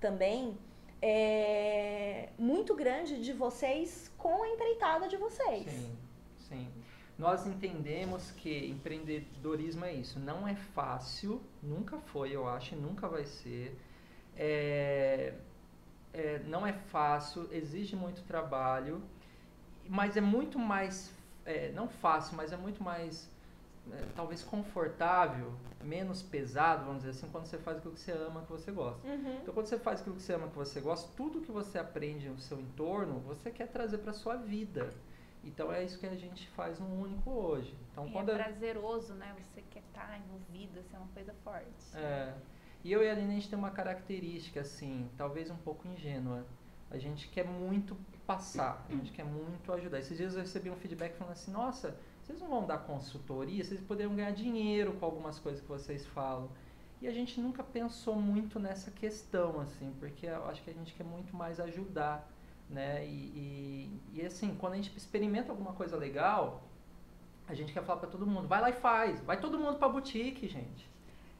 [0.00, 0.58] também
[1.00, 5.70] é, muito grande de vocês com a empreitada de vocês.
[5.70, 5.98] Sim,
[6.48, 6.68] sim.
[7.16, 10.18] Nós entendemos que empreendedorismo é isso.
[10.18, 13.78] Não é fácil, nunca foi, eu acho, e nunca vai ser.
[14.36, 15.34] É,
[16.12, 19.00] é, não é fácil, exige muito trabalho,
[19.88, 21.12] mas é muito mais,
[21.44, 23.30] é, não fácil, mas é muito mais,
[23.92, 28.42] é, talvez confortável, menos pesado, vamos dizer assim, quando você faz aquilo que você ama,
[28.42, 29.06] que você gosta.
[29.06, 29.38] Uhum.
[29.42, 32.28] Então, quando você faz aquilo que você ama, que você gosta, tudo que você aprende
[32.28, 34.90] no seu entorno, você quer trazer para sua vida.
[35.44, 37.74] Então, é isso que a gente faz no único hoje.
[37.92, 39.34] Então, E quando é eu- prazeroso, né?
[39.38, 41.66] Você quer estar envolvido, isso é uma coisa forte.
[41.96, 42.34] é,
[42.82, 46.44] e eu e a Aline, a gente tem uma característica, assim, talvez um pouco ingênua.
[46.90, 49.98] A gente quer muito passar, a gente quer muito ajudar.
[49.98, 53.62] Esses dias eu recebi um feedback falando assim, nossa, vocês não vão dar consultoria?
[53.62, 56.48] Vocês poderiam ganhar dinheiro com algumas coisas que vocês falam.
[57.02, 60.94] E a gente nunca pensou muito nessa questão, assim, porque eu acho que a gente
[60.94, 62.26] quer muito mais ajudar,
[62.68, 63.04] né?
[63.06, 63.10] E,
[64.14, 66.62] e, e, assim, quando a gente experimenta alguma coisa legal,
[67.46, 69.88] a gente quer falar pra todo mundo, vai lá e faz, vai todo mundo pra
[69.88, 70.88] boutique, gente.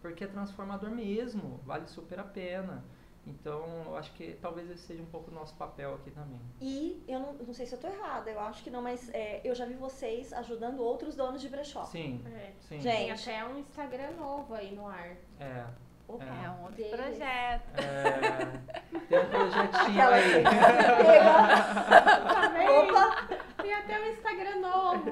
[0.03, 2.85] Porque é transformador mesmo, vale super a pena.
[3.27, 6.39] Então, eu acho que talvez esse seja um pouco o nosso papel aqui também.
[6.61, 9.41] E eu não, não sei se eu tô errada, eu acho que não, mas é,
[9.43, 11.85] eu já vi vocês ajudando outros donos de brechó.
[11.87, 12.53] Sim, É.
[12.61, 12.83] sim.
[12.83, 12.95] Gente.
[12.97, 15.17] Tem até um Instagram novo aí no ar.
[15.41, 15.65] É,
[16.07, 16.25] Opa.
[16.25, 16.95] É um outro Deles.
[16.95, 17.65] projeto.
[17.79, 20.45] é, tem um projetinho Aquela aí.
[22.69, 23.29] Opa!
[23.63, 25.05] Tem até um Instagram novo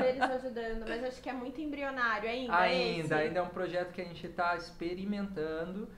[0.00, 2.56] deles ajudando, mas acho que é muito embrionário ainda.
[2.56, 3.14] Ainda, esse.
[3.14, 5.88] ainda é um projeto que a gente está experimentando,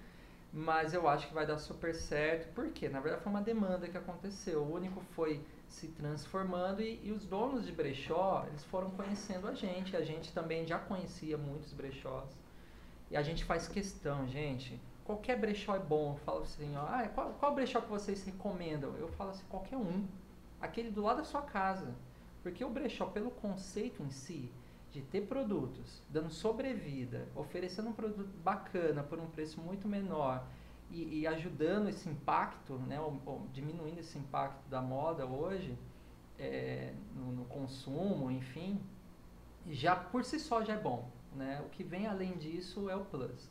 [0.52, 2.52] mas eu acho que vai dar super certo.
[2.52, 2.88] Por quê?
[2.88, 4.62] Na verdade foi uma demanda que aconteceu.
[4.62, 9.54] O único foi se transformando e, e os donos de brechó, eles foram conhecendo a
[9.54, 9.96] gente.
[9.96, 12.41] A gente também já conhecia muitos brechós.
[13.12, 14.80] E a gente faz questão, gente.
[15.04, 16.12] Qualquer brechó é bom.
[16.12, 18.96] Eu falo assim, ó, ah, qual, qual brechó que vocês recomendam?
[18.96, 20.06] Eu falo assim, qualquer um.
[20.58, 21.94] Aquele do lado da sua casa.
[22.42, 24.50] Porque o brechó, pelo conceito em si,
[24.90, 30.46] de ter produtos, dando sobrevida, oferecendo um produto bacana por um preço muito menor
[30.90, 35.76] e, e ajudando esse impacto, né, ou, ou diminuindo esse impacto da moda hoje
[36.38, 38.80] é, no, no consumo, enfim,
[39.70, 41.10] já por si só já é bom.
[41.34, 41.62] Né?
[41.64, 43.50] O que vem além disso é o plus.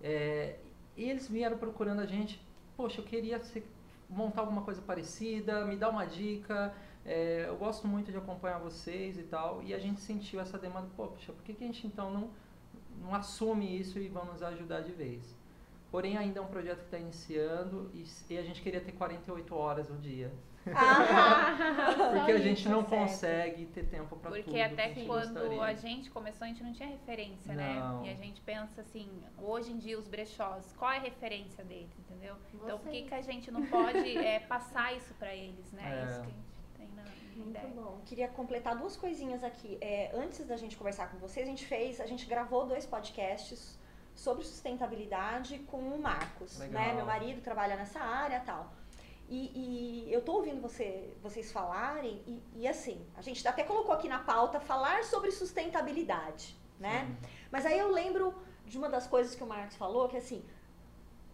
[0.00, 0.58] É,
[0.96, 2.40] eles vieram procurando a gente,
[2.76, 3.66] poxa, eu queria ser-
[4.08, 9.18] montar alguma coisa parecida, me dá uma dica, é, eu gosto muito de acompanhar vocês
[9.18, 12.10] e tal, e a gente sentiu essa demanda, poxa, por que, que a gente então
[12.10, 12.30] não,
[13.02, 15.36] não assume isso e vamos ajudar de vez?
[15.90, 19.54] Porém, ainda é um projeto que está iniciando e, e a gente queria ter 48
[19.54, 20.30] horas no dia.
[20.74, 23.00] Ah, Porque a gente não certo.
[23.00, 24.42] consegue ter tempo para tudo.
[24.44, 25.62] Porque até que quando gostaria.
[25.62, 28.02] a gente começou, a gente não tinha referência, Não.
[28.02, 28.08] né?
[28.08, 31.90] E a gente pensa assim, hoje em dia os brechós, qual é a referência deles,
[31.98, 32.34] entendeu?
[32.54, 35.82] Então por que, que a gente não pode é, passar isso pra eles, né?
[35.84, 36.04] É.
[36.10, 37.10] Isso que a gente tem na, na
[37.44, 37.68] Muito ideia.
[37.74, 38.00] bom.
[38.04, 39.78] Queria completar duas coisinhas aqui.
[39.80, 43.78] É, antes da gente conversar com vocês, a gente fez, a gente gravou dois podcasts
[44.14, 46.82] sobre sustentabilidade com o Marcos, Legal.
[46.82, 46.94] né?
[46.94, 48.72] Meu marido trabalha nessa área, tal.
[49.28, 53.94] E, e eu tô ouvindo você, vocês falarem e, e assim, a gente até colocou
[53.94, 57.06] aqui na pauta falar sobre sustentabilidade, né?
[57.06, 57.28] Sim.
[57.50, 60.42] Mas aí eu lembro de uma das coisas que o Marcos falou, que assim,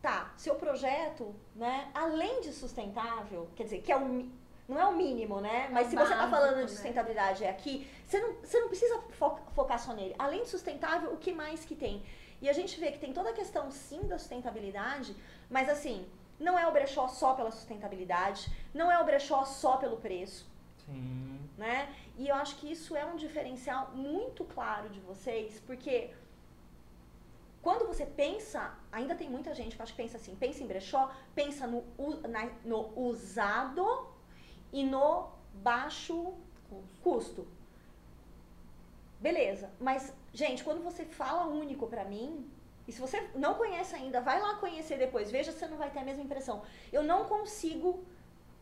[0.02, 4.28] tá, seu projeto, né, além de sustentável, quer dizer, que é o,
[4.68, 5.68] não é o mínimo, né?
[5.70, 6.64] Mas o se você tá básico, falando né?
[6.64, 10.14] de sustentabilidade aqui, você não, você não precisa fo- focar só nele.
[10.18, 12.02] Além de sustentável, o que mais que tem?
[12.42, 15.14] E a gente vê que tem toda a questão, sim, da sustentabilidade,
[15.48, 16.06] mas assim,
[16.38, 20.46] não é o brechó só pela sustentabilidade, não é o brechó só pelo preço,
[20.84, 21.40] Sim.
[21.56, 21.94] né?
[22.16, 26.10] E eu acho que isso é um diferencial muito claro de vocês, porque
[27.62, 31.10] quando você pensa, ainda tem muita gente que acho que pensa assim, pensa em brechó,
[31.34, 31.82] pensa no,
[32.28, 34.06] na- no usado
[34.72, 36.34] e no baixo
[37.02, 37.46] custo.
[39.20, 42.50] Beleza, mas gente, quando você fala único pra mim,
[42.86, 45.90] e se você não conhece ainda, vai lá conhecer depois, veja se você não vai
[45.90, 46.62] ter a mesma impressão.
[46.92, 48.04] Eu não consigo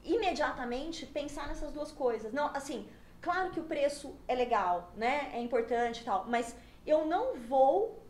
[0.04, 2.32] imediatamente pensar nessas duas coisas.
[2.32, 2.88] Não, assim,
[3.20, 5.30] claro que o preço é legal, né?
[5.35, 6.56] É importante e tal, mas
[6.87, 8.02] eu não vou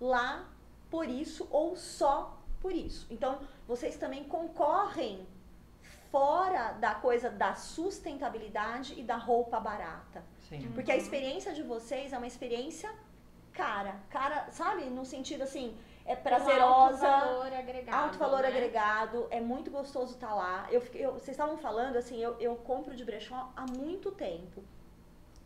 [0.00, 0.48] lá
[0.90, 3.06] por isso ou só por isso.
[3.10, 5.26] Então, vocês também concorrem
[6.10, 10.24] fora da coisa da sustentabilidade e da roupa barata.
[10.48, 10.70] Sim.
[10.74, 12.90] Porque a experiência de vocês é uma experiência
[13.58, 14.84] cara, cara, sabe?
[14.84, 17.96] No sentido assim, é prazerosa, Alto valor agregado.
[18.04, 18.48] Alto valor né?
[18.48, 20.66] agregado, é muito gostoso estar lá.
[20.70, 24.62] Eu, fiquei- eu- vocês estavam falando, assim, eu, eu compro de brechó há muito tempo.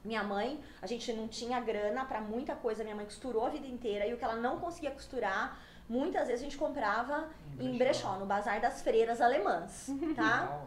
[0.05, 3.67] Minha mãe, a gente não tinha grana pra muita coisa, minha mãe costurou a vida
[3.67, 8.17] inteira e o que ela não conseguia costurar, muitas vezes a gente comprava em brechó,
[8.19, 10.61] no Bazar das Freiras Alemãs, tá?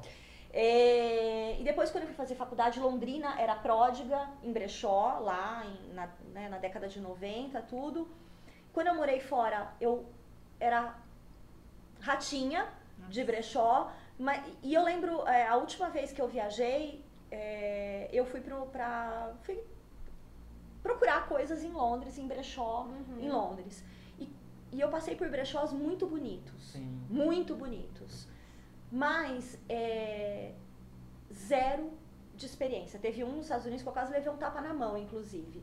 [0.58, 5.94] É, e depois, quando eu fui fazer faculdade, Londrina era pródiga em brechó, lá em-
[5.94, 8.08] na, né, na década de 90, tudo.
[8.72, 10.06] Quando eu morei fora, eu
[10.58, 10.96] era
[12.00, 12.66] ratinha
[13.10, 13.92] de brechó.
[14.18, 18.66] Mas, e eu lembro, é, a última vez que eu viajei, é, eu fui, pro,
[18.68, 19.62] pra, fui
[20.82, 23.20] procurar coisas em Londres, em brechó, Uhum.
[23.20, 23.84] em Londres.
[24.18, 24.30] E,
[24.72, 27.02] e eu passei por brechós muito bonitos Sim.
[27.10, 27.95] muito bonitos.
[29.04, 30.54] Mas é,
[31.34, 31.92] zero
[32.34, 32.98] de experiência.
[32.98, 35.62] Teve um nos Estados Unidos que eu quase levei um tapa na mão, inclusive.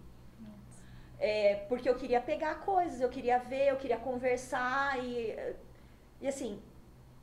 [1.19, 5.35] É, porque eu queria pegar coisas, eu queria ver, eu queria conversar e,
[6.21, 6.61] e assim,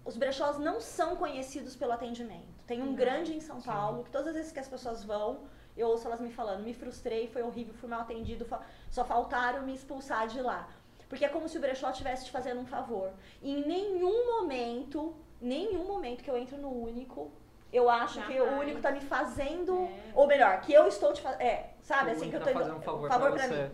[0.03, 2.55] os brechós não são conhecidos pelo atendimento.
[2.65, 2.95] Tem um Não.
[2.95, 3.67] grande em São Sim.
[3.67, 5.41] Paulo, que todas as vezes que as pessoas vão,
[5.77, 8.47] eu ouço elas me falando, me frustrei, foi horrível, fui mal atendido,
[8.89, 10.67] só faltaram me expulsar de lá.
[11.07, 13.11] Porque é como se o brechó estivesse te fazendo um favor.
[13.41, 17.31] E em nenhum momento, nenhum momento que eu entro no único,
[17.71, 20.11] eu acho que o único tá me fazendo, É.
[20.15, 22.45] ou melhor, que eu estou te fazendo, é, sabe, O assim, que eu único tô
[22.45, 23.63] tá indo, fazendo um favor, favor pra, pra você.
[23.63, 23.69] mim.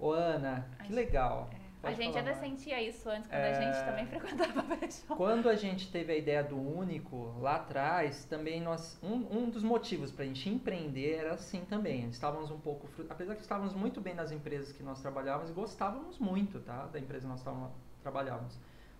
[0.00, 1.48] Ô, Ana, A que gente- legal.
[1.80, 2.44] A Pode gente falar ainda mais.
[2.50, 3.56] sentia isso antes, quando É.
[3.56, 5.14] a gente também frequentava brechó.
[5.14, 9.62] Quando a gente teve a ideia do único lá atrás, também nós um, um dos
[9.62, 12.08] motivos para a gente empreender era assim também.
[12.08, 16.18] Estávamos um pouco, apesar que estávamos muito bem nas empresas que nós trabalhávamos e gostávamos
[16.18, 17.44] muito, tá, da empresa que nós
[18.02, 18.58] trabalhávamos.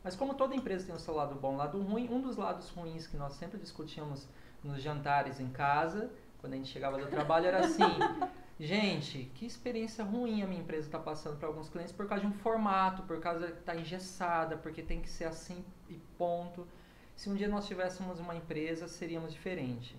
[0.09, 2.39] Mas como toda empresa tem o seu lado bom, e o lado ruim, um dos
[2.39, 4.27] lados ruins que nós sempre discutíamos
[4.65, 7.83] nos jantares em casa, quando a gente chegava do trabalho, era assim:
[8.59, 12.27] gente, que experiência ruim a minha empresa está passando para alguns clientes por causa de
[12.27, 16.67] um formato, por causa que está engessada, porque tem que ser assim e ponto.
[17.15, 19.95] Se um dia nós tivéssemos uma empresa, seríamos diferente.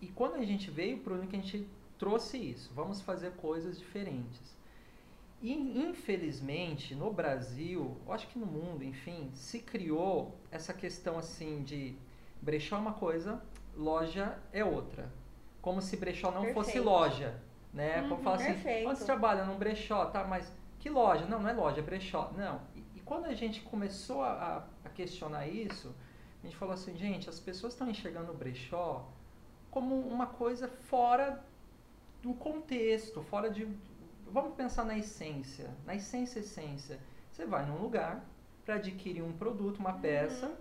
[0.00, 2.70] E quando a gente veio para o Unique, a gente trouxe isso.
[2.72, 4.59] Vamos fazer coisas diferentes.
[5.40, 11.62] E, infelizmente, no Brasil, eu acho que no mundo, enfim, se criou essa questão assim
[11.62, 11.96] de
[12.42, 13.42] brechó é uma coisa,
[13.74, 15.10] loja é outra.
[15.62, 16.84] Como se brechó não fosse Perfeito.
[16.84, 17.40] loja,
[17.72, 18.02] né?
[18.02, 18.88] Como Uhum, falar assim, perfeito.
[18.88, 19.44] você trabalha?
[19.44, 20.24] Num brechó, tá?
[20.24, 21.24] Mas que loja?
[21.26, 22.32] Não, não é loja, é brechó.
[22.36, 22.60] Não.
[22.74, 25.94] E, e quando a gente começou a, a questionar isso,
[26.42, 29.08] a gente falou assim, gente, as pessoas estão enxergando o brechó
[29.70, 31.42] como uma coisa fora
[32.22, 33.66] do contexto, fora de.
[34.32, 35.70] Vamos pensar na essência.
[35.84, 37.00] Na essência, essência.
[37.30, 38.24] Você vai num lugar
[38.64, 40.56] para adquirir um produto, uma peça,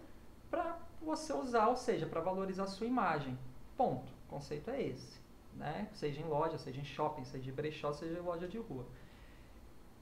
[0.49, 3.37] para você usar, ou seja, para valorizar a sua imagem.
[3.77, 4.11] Ponto.
[4.25, 5.19] O conceito é esse.
[5.55, 5.87] Né?
[5.93, 8.85] Seja em loja, seja em shopping, seja em brechó, seja em loja de rua.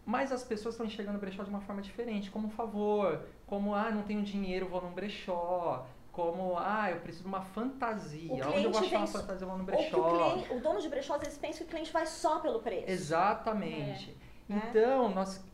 [0.06, 3.76] Mas as pessoas estão enxergando o brechó de uma forma diferente, como um favor, como,
[3.76, 5.86] ah, não tenho dinheiro, vou num brechó,
[6.18, 9.56] como, ah, eu preciso de uma fantasia, O onde eu vou achar uma fantasia, vou
[9.56, 10.32] no Ou que o, brechó.
[10.32, 12.90] cliente, o dono de brechó, às vezes, pensa que o cliente vai só pelo preço.
[12.90, 14.18] Exatamente.
[14.50, 14.56] É.
[14.56, 15.46] Então, nós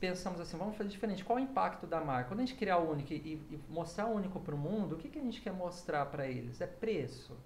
[0.00, 1.22] pensamos assim, vamos fazer diferente.
[1.22, 2.30] Qual o impacto da marca?
[2.30, 4.98] Quando a gente criar o único e, e mostrar o único para o mundo, o
[4.98, 6.58] que, que a gente quer mostrar para eles?
[6.62, 7.36] É preço?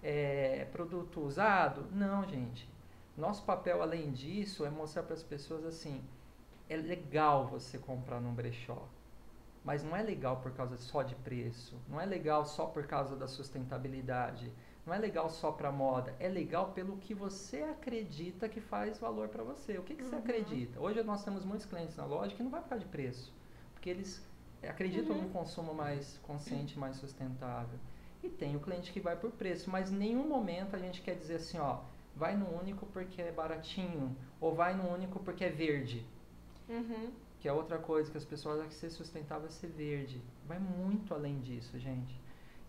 [0.00, 1.88] É produto usado?
[1.90, 2.70] Não, gente.
[3.16, 6.00] Nosso papel, além disso, é mostrar para as pessoas assim,
[6.68, 8.86] é legal você comprar num brechó.
[9.64, 11.76] Mas não é legal por causa só de preço.
[11.88, 14.52] Não é legal só por causa da sustentabilidade.
[14.86, 16.14] Não é legal só para moda.
[16.20, 19.78] É legal pelo que você acredita que faz valor para você.
[19.78, 20.20] O que, que você Uhum.
[20.20, 20.78] acredita?
[20.78, 23.32] Hoje nós temos muitos clientes na loja que não vai por causa de preço.
[23.72, 24.22] Porque eles
[24.62, 25.22] acreditam Uhum.
[25.22, 27.78] num consumo mais consciente, mais sustentável.
[28.22, 29.70] E tem o cliente que vai por preço.
[29.70, 31.78] Mas em nenhum momento a gente quer dizer assim, ó,
[32.14, 34.14] vai no único porque é baratinho.
[34.38, 36.06] Ou vai no único porque é verde.
[36.68, 37.10] Uhum.
[37.44, 40.18] Que é outra coisa que as pessoas acham que ser sustentável é ser verde.
[40.46, 42.18] Vai muito além disso, gente.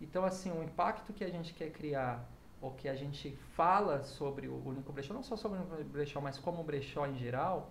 [0.02, 2.22] Então, assim, o impacto que a gente quer criar,
[2.60, 6.20] ou que a gente fala sobre o único brechó, não só sobre o único brechó,
[6.20, 7.70] mas como o brechó em geral,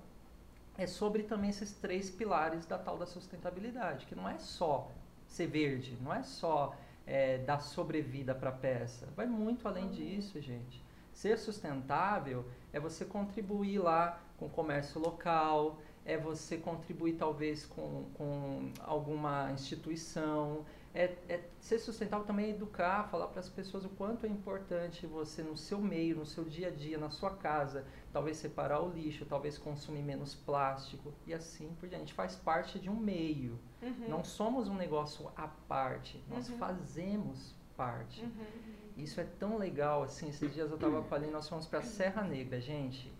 [0.79, 4.89] é sobre também esses três pilares da tal da sustentabilidade, que não é só
[5.27, 9.07] ser verde, não é só é, dar sobrevida para a peça.
[9.15, 10.83] Vai muito além disso, gente.
[11.13, 18.05] Ser sustentável é você contribuir lá com o comércio local, é você contribuir talvez com,
[18.13, 20.63] com alguma instituição.
[20.93, 25.05] É, é ser sustentável também é educar, falar para as pessoas o quanto é importante
[25.05, 28.89] você no seu meio, no seu dia a dia, na sua casa, talvez separar o
[28.89, 31.95] lixo, talvez consumir menos plástico e assim por diante.
[31.95, 33.59] A gente faz parte de um meio.
[33.81, 34.07] Uhum.
[34.07, 36.57] Não somos um negócio à parte, nós Uhum.
[36.57, 38.21] fazemos parte.
[38.21, 38.45] Uhum.
[38.95, 41.81] Isso é tão legal, assim, esses dias eu tava com a Aline, nós fomos pra
[41.81, 43.11] Serra Negra, gente.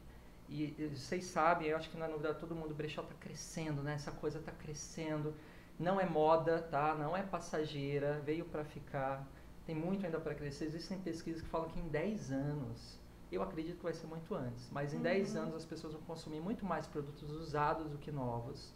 [0.47, 3.81] E, e vocês sabem, eu acho que na novidade todo mundo, o brechó tá crescendo,
[3.81, 3.93] né?
[3.95, 5.33] Essa coisa tá crescendo.
[5.79, 6.95] Não é moda, tá?
[6.95, 9.25] Não é passageira, veio para ficar.
[9.65, 10.65] Tem muito ainda para crescer.
[10.65, 12.99] Existem pesquisas que falam que em 10 anos,
[13.31, 15.41] eu acredito que vai ser muito antes, mas em 10 Uhum.
[15.43, 18.73] anos as pessoas vão consumir muito mais produtos usados do que novos.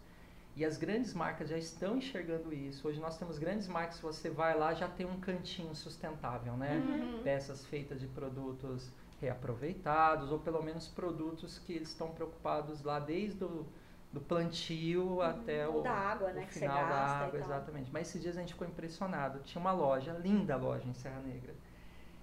[0.56, 2.86] E as grandes marcas já estão enxergando isso.
[2.88, 6.78] Hoje nós temos grandes marcas, se você vai lá, já tem um cantinho sustentável, né?
[6.78, 7.24] Uhum.
[7.24, 13.44] Peças feitas de produtos reaproveitados, ou pelo menos produtos que eles estão preocupados lá desde
[13.44, 13.66] o
[14.12, 17.40] do plantio até o, da água, né, o que você final da gasta e água,
[17.40, 17.92] exatamente.
[17.92, 19.40] Mas esses dias a gente ficou impressionado.
[19.44, 21.54] Tinha uma loja, linda loja em Serra Negra.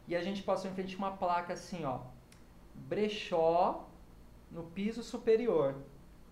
[0.09, 2.01] E a gente passou em frente a uma placa assim, ó,
[2.75, 3.89] brechó
[4.51, 5.77] no piso superior.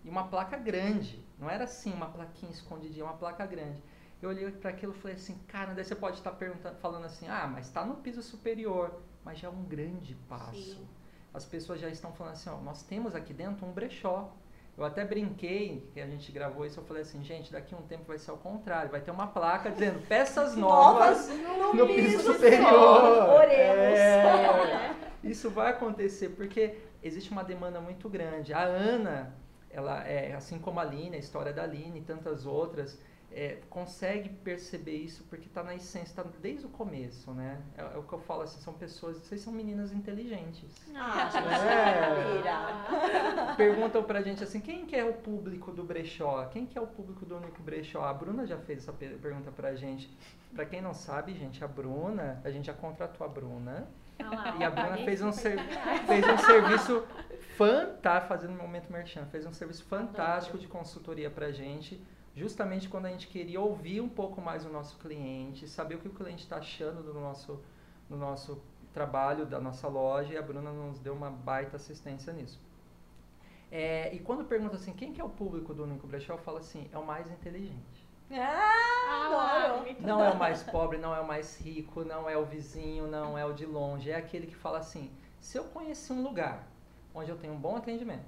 [0.03, 1.23] E uma placa grande.
[1.39, 3.81] Não era assim uma plaquinha escondidinha, uma placa grande.
[4.21, 7.27] Eu olhei para aquilo e falei assim, cara, daí você pode estar perguntando, falando assim,
[7.27, 9.01] ah, mas está no piso superior.
[9.25, 10.53] Mas já é um grande passo.
[10.53, 10.87] Sim.
[11.33, 14.31] As pessoas já estão falando assim, ó, nós temos aqui dentro um brechó.
[14.77, 18.03] Eu até brinquei, que a gente gravou isso, eu falei assim, gente, daqui um tempo
[18.05, 21.29] vai ser ao contrário, vai ter uma placa dizendo peças novas
[21.73, 23.29] no piso superior.
[23.29, 23.99] Oremos.
[23.99, 28.53] É, isso vai acontecer porque existe uma demanda muito grande.
[28.53, 29.33] A Ana,
[29.69, 32.99] ela é assim como a Aline, a história da Aline e tantas outras,
[33.37, 37.61] é, consegue perceber isso porque está na essência, está desde o começo, né?
[37.77, 40.73] É, é o que eu falo assim, são pessoas, vocês são meninas inteligentes.
[40.95, 42.33] Ah, gente, É.
[42.33, 43.55] mentira.
[43.57, 46.45] Perguntam pra gente assim, quem que é o público do brechó?
[46.45, 48.05] Quem que é o público do único brechó?
[48.05, 50.09] A Bruna já fez essa per- pergunta pra gente.
[50.53, 53.87] Pra quem não sabe, gente, a Bruna, a gente já contratou a Bruna.
[54.17, 55.59] Lá, E a Bruna fez um, 50 ser-
[56.07, 57.05] fez um serviço
[57.57, 62.01] fantástico, fazendo um momento merchan, fez um serviço fantástico de consultoria pra gente,
[62.35, 66.07] justamente quando a gente queria ouvir um pouco mais o nosso cliente, saber o que
[66.07, 67.59] o cliente está achando do nosso,
[68.09, 68.61] do nosso
[68.93, 72.59] trabalho, da nossa loja, e a Bruna nos deu uma baita assistência nisso.
[73.71, 76.57] É, e quando pergunta assim, quem que é o público do Único Brechó, eu falo
[76.57, 78.05] assim, é o mais inteligente.
[78.31, 79.95] Ah, lá, adoro.
[79.99, 83.37] Não é o mais pobre, não é o mais rico, não é o vizinho, não
[83.37, 84.09] é o de longe.
[84.09, 86.67] É aquele que fala assim: se eu conhecer um lugar
[87.13, 88.25] onde eu tenho um bom atendimento,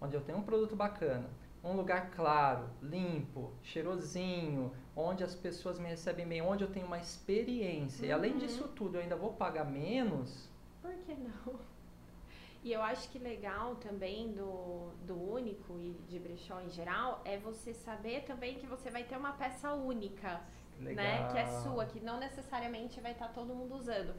[0.00, 1.28] onde eu tenho um produto bacana,
[1.66, 6.98] um lugar claro, limpo, cheirosinho, onde as pessoas me recebem bem, onde eu tenho uma
[6.98, 8.38] experiência, e além Uhum.
[8.38, 10.48] disso tudo eu ainda vou pagar menos,
[10.80, 11.58] Por que não?
[12.62, 17.38] E eu acho que legal também do, do único e de brechó em geral é
[17.38, 20.42] você saber também que você vai ter uma peça única,
[20.90, 21.24] né?
[21.30, 21.46] Que é Legal.
[21.46, 24.14] sua, que não necessariamente vai estar todo mundo usando.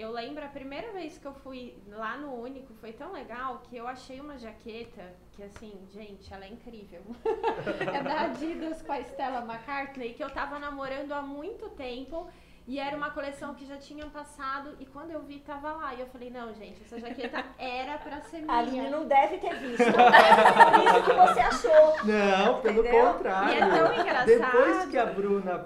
[0.00, 3.76] Eu lembro a primeira vez que eu fui lá no Único, foi tão legal que
[3.76, 7.02] eu achei uma jaqueta que assim, gente, ela é incrível.
[7.94, 12.30] é da Adidas com a Stella McCartney, que eu tava namorando há muito tempo.
[12.70, 15.92] E era uma coleção que já tinha passado e quando eu vi tava lá.
[15.92, 18.52] E eu falei, não, gente, essa jaqueta era pra ser minha.
[18.52, 19.86] A Aline não deve ter visto.
[19.86, 22.04] Não deve ter visto o que você achou.
[22.04, 23.12] Não, pelo Entendeu?
[23.12, 23.50] contrário.
[23.50, 24.26] E é tão engraçado.
[24.26, 25.58] Depois que a Bruna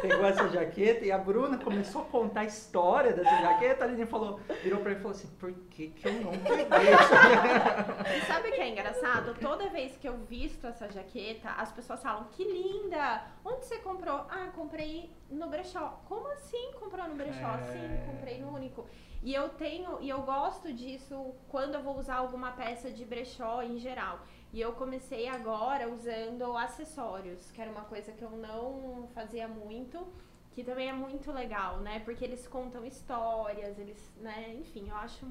[0.00, 4.06] pegou essa jaqueta e a Bruna começou a contar a história dessa jaqueta, a Aline
[4.06, 8.16] falou, virou pra mim e falou assim, por que, que eu não peguei isso?
[8.16, 9.34] E sabe o que é engraçado?
[9.38, 13.24] Toda vez que eu visto essa jaqueta, as pessoas falam, que linda!
[13.44, 14.24] Onde você comprou?
[14.30, 16.00] Ah, comprei no brechó.
[16.08, 17.54] Como assim comprou no brechó?
[17.56, 17.62] É.
[17.72, 18.86] Sim, comprei no único.
[19.22, 23.62] E eu tenho, e eu gosto disso quando eu vou usar alguma peça de brechó
[23.62, 24.20] em geral.
[24.52, 30.06] E eu comecei agora usando acessórios, que era uma coisa que eu não fazia muito,
[30.54, 32.00] que também é muito legal, né?
[32.00, 34.54] Porque eles contam histórias, eles, né?
[34.58, 35.24] Enfim, eu acho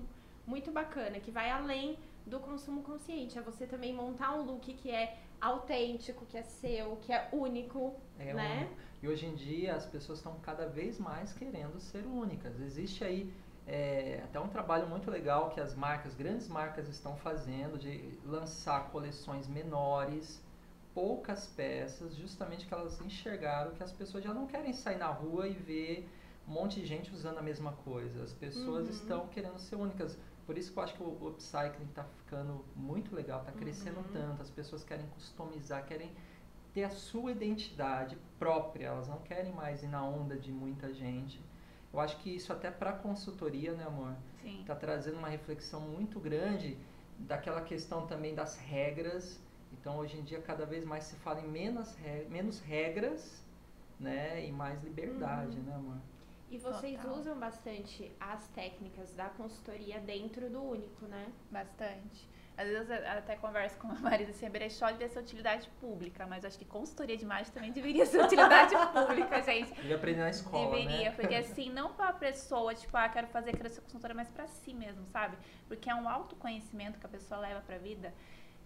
[0.45, 3.37] muito bacana, que vai além do consumo consciente.
[3.37, 7.95] É você também montar um look que é autêntico, que é seu, que é único,
[8.19, 8.69] É né?
[8.71, 12.59] um- E hoje em dia as pessoas estão cada vez mais querendo ser únicas.
[12.59, 13.33] Existe aí
[13.65, 18.89] é, até um trabalho muito legal que as marcas, grandes marcas estão fazendo de lançar
[18.91, 20.41] coleções menores,
[20.93, 25.47] poucas peças, justamente que elas enxergaram que as pessoas já não querem sair na rua
[25.47, 26.09] e ver
[26.47, 28.23] um monte de gente usando a mesma coisa.
[28.23, 28.91] As pessoas Uhum.
[28.91, 30.17] estão querendo ser únicas.
[30.45, 34.11] Por isso que eu acho que o upcycling está ficando muito legal, está crescendo Uhum.
[34.11, 34.41] tanto.
[34.41, 36.11] As pessoas querem customizar, querem
[36.73, 41.41] ter a sua identidade própria, elas não querem mais ir na onda de muita gente.
[41.91, 44.61] Eu acho que isso até para consultoria, né, amor, Sim.
[44.61, 46.77] está trazendo uma reflexão muito grande
[47.17, 49.39] daquela questão também das regras.
[49.73, 53.43] Então, hoje em dia, cada vez mais se fala em menos, re- menos regras,
[53.99, 55.63] né, e mais liberdade, Uhum.
[55.63, 55.97] né, amor?
[56.51, 57.15] E vocês Total.
[57.17, 61.31] usam bastante as técnicas da consultoria dentro do único, né?
[61.51, 62.27] Bastante.
[62.59, 66.27] Às vezes eu até converso com meu marido assim, a brechó devia ser utilidade pública,
[66.27, 69.73] mas acho que consultoria de imagem também deveria ser utilidade pública, gente.
[69.75, 71.15] Devia aprender na escola, Deveria, né?
[71.15, 74.73] porque assim, não pra pessoa, tipo, ah, quero fazer, quero ser consultora, mas pra si
[74.73, 75.37] mesmo, sabe?
[75.69, 78.13] Porque é um autoconhecimento que a pessoa leva pra vida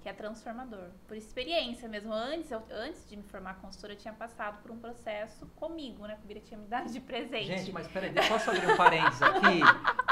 [0.04, 0.90] que é transformador.
[1.08, 2.14] Por experiência mesmo.
[2.14, 6.18] Antes, eu, antes de me formar consultora, eu tinha passado por um processo comigo, né?
[6.18, 7.46] Que o Bira tinha me dado de presente.
[7.46, 9.62] Gente, mas peraí, deixa eu só abrir um parênteses aqui.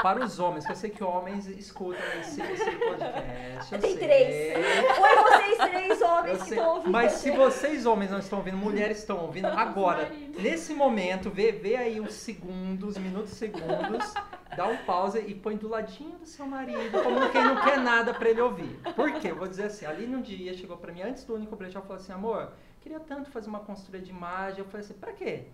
[0.02, 3.74] Para os homens, que eu sei que homens escutam esse, esse podcast.
[3.74, 4.56] Eu Tem três.
[4.98, 6.58] Oi, vocês três Eu homens que sei.
[6.58, 6.90] estão ouvindo.
[6.90, 11.76] Mas se vocês homens não estão ouvindo, mulheres estão ouvindo, agora, nesse momento, vê, vê
[11.76, 14.14] aí os segundos, minutos, segundos,
[14.56, 18.12] dá um pause e põe do ladinho do seu marido, como quem não quer nada
[18.14, 18.78] pra ele ouvir.
[18.94, 19.30] Por quê?
[19.30, 21.96] Eu vou dizer assim, ali no dia chegou pra mim, antes do único brechó, falou
[21.96, 24.60] assim, amor, queria tanto fazer uma consultoria de imagem.
[24.60, 25.44] Eu falei assim, pra quê?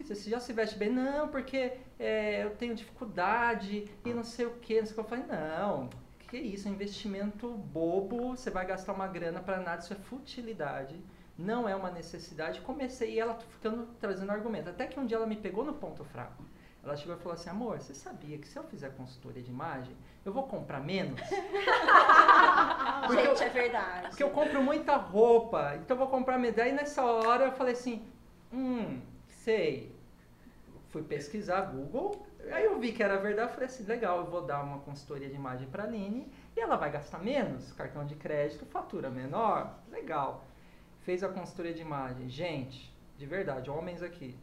[0.00, 0.90] Você já se veste bem?
[0.90, 4.80] Não, porque é, eu tenho dificuldade e não sei o que.
[4.80, 5.00] Não sei o que.
[5.00, 5.88] Eu falei, não,
[6.32, 9.96] que isso, é um investimento bobo, você vai gastar uma grana pra nada, isso é
[9.96, 10.98] futilidade,
[11.36, 12.62] não é uma necessidade.
[12.62, 14.70] Comecei e ela ficando trazendo argumento.
[14.70, 16.42] Até que um dia ela me pegou no ponto fraco.
[16.84, 19.94] Ela chegou e falou assim, amor, você sabia que se eu fizer consultoria de imagem,
[20.24, 21.20] eu vou comprar menos?
[23.06, 24.08] Porque eu- Gente, é verdade.
[24.08, 26.58] Porque eu compro muita roupa, então eu vou comprar menos.
[26.58, 28.04] Aí nessa hora eu falei assim,
[28.52, 29.94] hum, sei.
[30.90, 34.42] Fui pesquisar Google, aí eu vi que era verdade, eu falei assim, legal, eu vou
[34.42, 38.66] dar uma consultoria de imagem pra Aline e ela vai gastar menos, cartão de crédito,
[38.66, 40.44] fatura menor, legal.
[41.00, 42.28] Fez a consultoria de imagem.
[42.28, 44.36] Gente, de verdade, homens aqui,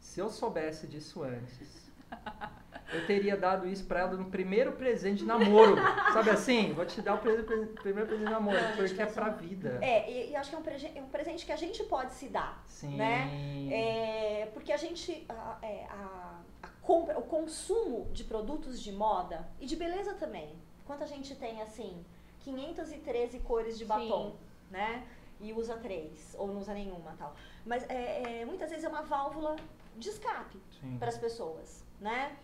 [0.00, 1.81] se eu soubesse disso antes,
[2.92, 5.76] eu teria dado isso pra ela no primeiro presente de namoro.
[6.12, 6.72] Sabe assim?
[6.72, 9.78] Vou te dar o pre- primeiro presente de namoro, Não, gente, porque é pra vida.
[9.80, 12.28] É, e, e acho que é um, é um presente que a gente pode se
[12.28, 12.62] dar.
[12.66, 12.96] Sim.
[12.96, 13.30] né?
[13.72, 15.24] É, porque a gente.
[15.28, 20.50] A, é, a- a compra, o consumo de produtos de moda e de beleza também.
[20.84, 22.04] Quanta gente tem assim,
[22.40, 24.34] 513 cores de batom,
[24.70, 25.04] né?
[25.40, 27.34] E usa três, ou não usa nenhuma tal.
[27.64, 29.56] Mas é, é, muitas vezes é uma válvula
[29.96, 30.96] de escape Sim.
[30.98, 32.36] para as pessoas, né?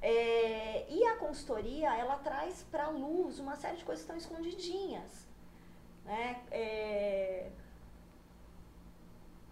[0.00, 5.28] É, e a consultoria, ela traz para luz uma série de coisas que estão escondidinhas,
[6.04, 6.42] né?
[6.50, 7.50] É,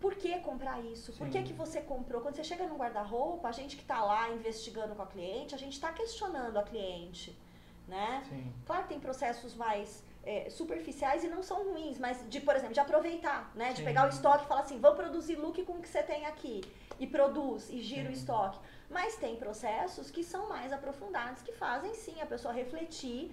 [0.00, 1.12] por que comprar isso?
[1.12, 1.44] Por que, Sim.
[1.44, 2.22] que você comprou?
[2.22, 5.58] Quando você chega no guarda-roupa, a gente que está lá investigando com a cliente, a
[5.58, 7.38] gente está questionando a cliente,
[7.86, 8.24] né?
[8.28, 8.52] Sim.
[8.64, 12.72] Claro que tem processos mais é, superficiais e não são ruins, mas de, por exemplo,
[12.74, 13.72] de aproveitar, né?
[13.72, 13.84] De Sim.
[13.84, 16.62] pegar o estoque e falar assim, vamos produzir look com o que você tem aqui.
[16.98, 18.18] E produz, e gira o Sim.
[18.18, 18.58] estoque.
[18.90, 23.32] Mas tem processos que são mais aprofundados, que fazem sim a pessoa refletir.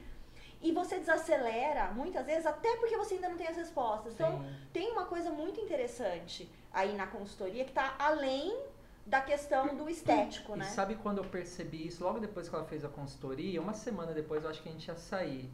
[0.62, 4.14] E você desacelera, muitas vezes, até porque você ainda não tem as respostas.
[4.14, 4.55] Então, Sim.
[4.74, 8.58] tem uma coisa muito interessante aí na consultoria que está além
[9.05, 10.66] da questão do estético, E né?
[10.66, 12.03] sabe quando eu percebi isso?
[12.03, 14.88] Logo depois que ela fez a consultoria, uma semana depois eu acho que a gente
[14.88, 15.49] ia sair.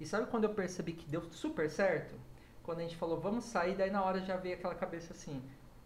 [0.00, 2.14] E sabe quando eu percebi que deu super certo?
[2.62, 5.42] Quando a gente falou, vamos sair, daí na hora já veio aquela cabeça assim,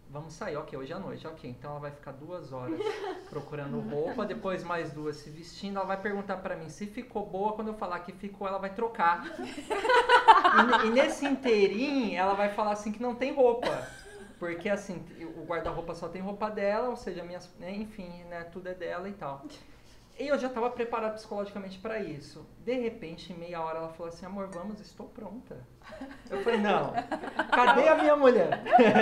[0.09, 1.49] vamos sair, ok, hoje à noite, ok.
[1.49, 2.79] Então ela vai ficar duas horas
[3.29, 5.77] procurando roupa, depois mais duas se vestindo.
[5.77, 7.53] Ela vai perguntar pra mim se ficou boa.
[7.53, 9.23] Quando eu falar que ficou, ela vai trocar.
[10.83, 13.87] E, e nesse inteirinho, ela vai falar assim que não tem roupa.
[14.39, 15.05] Porque assim,
[15.37, 19.13] o guarda-roupa só tem roupa dela, ou seja, minhas, enfim, né, tudo é dela e
[19.13, 19.45] tal.
[20.19, 22.45] E eu já estava preparado psicologicamente para isso.
[22.65, 25.65] De repente, em meia hora, ela falou assim: amor, vamos, estou pronta.
[26.29, 26.91] Eu falei: não,
[27.49, 28.61] cadê a minha mulher?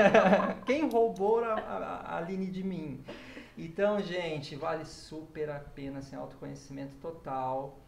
[0.63, 3.03] Quem roubou a, a, Aline de mim?
[3.57, 7.79] Então, gente, vale super a pena, assim, autoconhecimento total.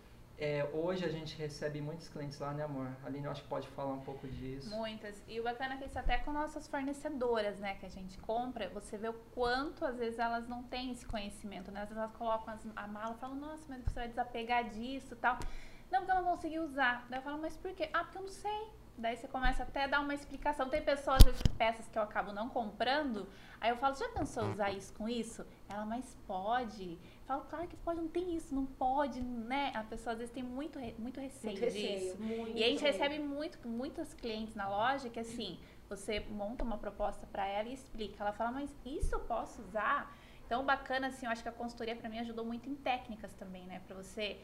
[0.42, 2.90] É, hoje a gente recebe muitos clientes lá, né, amor?
[3.06, 4.74] Aline, eu acho que pode falar um pouco disso.
[4.74, 5.22] Muitas.
[5.28, 8.70] E o bacana é que isso até com nossas fornecedoras, né, que a gente compra,
[8.70, 11.82] você vê o quanto às vezes elas não têm esse conhecimento, né?
[11.82, 15.14] Às vezes elas colocam as, a mala e falam, nossa, mas você vai desapegar disso
[15.18, 15.38] tal.
[15.92, 17.06] Não, porque eu não consegui usar.
[17.10, 17.90] Daí eu falo, mas por quê?
[17.92, 18.70] Ah, porque eu não sei.
[18.98, 20.70] Daí você começa até a dar uma explicação.
[20.70, 23.28] Tem pessoas, às vezes, peças que eu acabo não comprando.
[23.60, 25.46] Aí eu falo, já pensou usar isso com isso?
[25.70, 27.00] Ela, mas pode.
[27.30, 29.72] Falo, claro que pode, não tem isso, não pode, né?
[29.76, 32.18] A pessoa às vezes tem muito, muito receio Muito receio, disso.
[32.24, 32.58] muito.
[32.58, 37.28] E a gente recebe muito, muitos clientes na loja que assim, você monta uma proposta
[37.28, 38.24] para ela e explica.
[38.24, 40.12] Ela fala, mas isso eu posso usar?
[40.44, 43.68] Então, bacana, assim, eu acho que a consultoria para mim ajudou muito em técnicas também,
[43.68, 43.80] né?
[43.86, 44.40] Para você.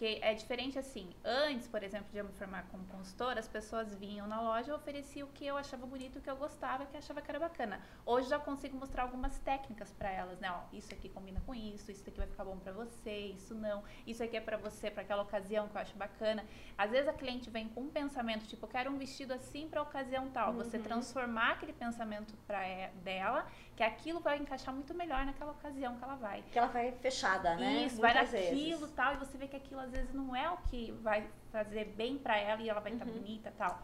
[0.00, 1.10] Que é diferente assim.
[1.22, 4.74] Antes, por exemplo, de eu me formar como consultora, as pessoas vinham na loja e
[4.74, 7.38] ofereciam o que eu achava bonito, o que eu gostava, que eu achava que era
[7.38, 7.78] bacana.
[8.06, 10.50] Hoje já consigo mostrar algumas técnicas para elas, né?
[10.50, 13.84] Ó, isso aqui combina com isso, isso aqui vai ficar bom para você, isso não.
[14.06, 16.46] Isso aqui é para você, para aquela ocasião que eu acho bacana.
[16.78, 19.82] Às vezes a cliente vem com um pensamento, tipo, eu quero um vestido assim para
[19.82, 20.54] ocasião tal.
[20.54, 20.82] Você Uhum.
[20.82, 22.62] transformar aquele pensamento para
[23.04, 23.46] dela,
[23.76, 26.42] que aquilo vai encaixar muito melhor naquela ocasião que ela vai.
[26.50, 27.84] Que ela vai fechada, né?
[27.84, 28.90] Isso, vai Muitas naquilo vezes.
[28.92, 32.16] tal, e você vê que aquilo às vezes não é o que vai fazer bem
[32.16, 33.12] pra ela e ela vai estar Uhum.
[33.14, 33.82] bonita tal.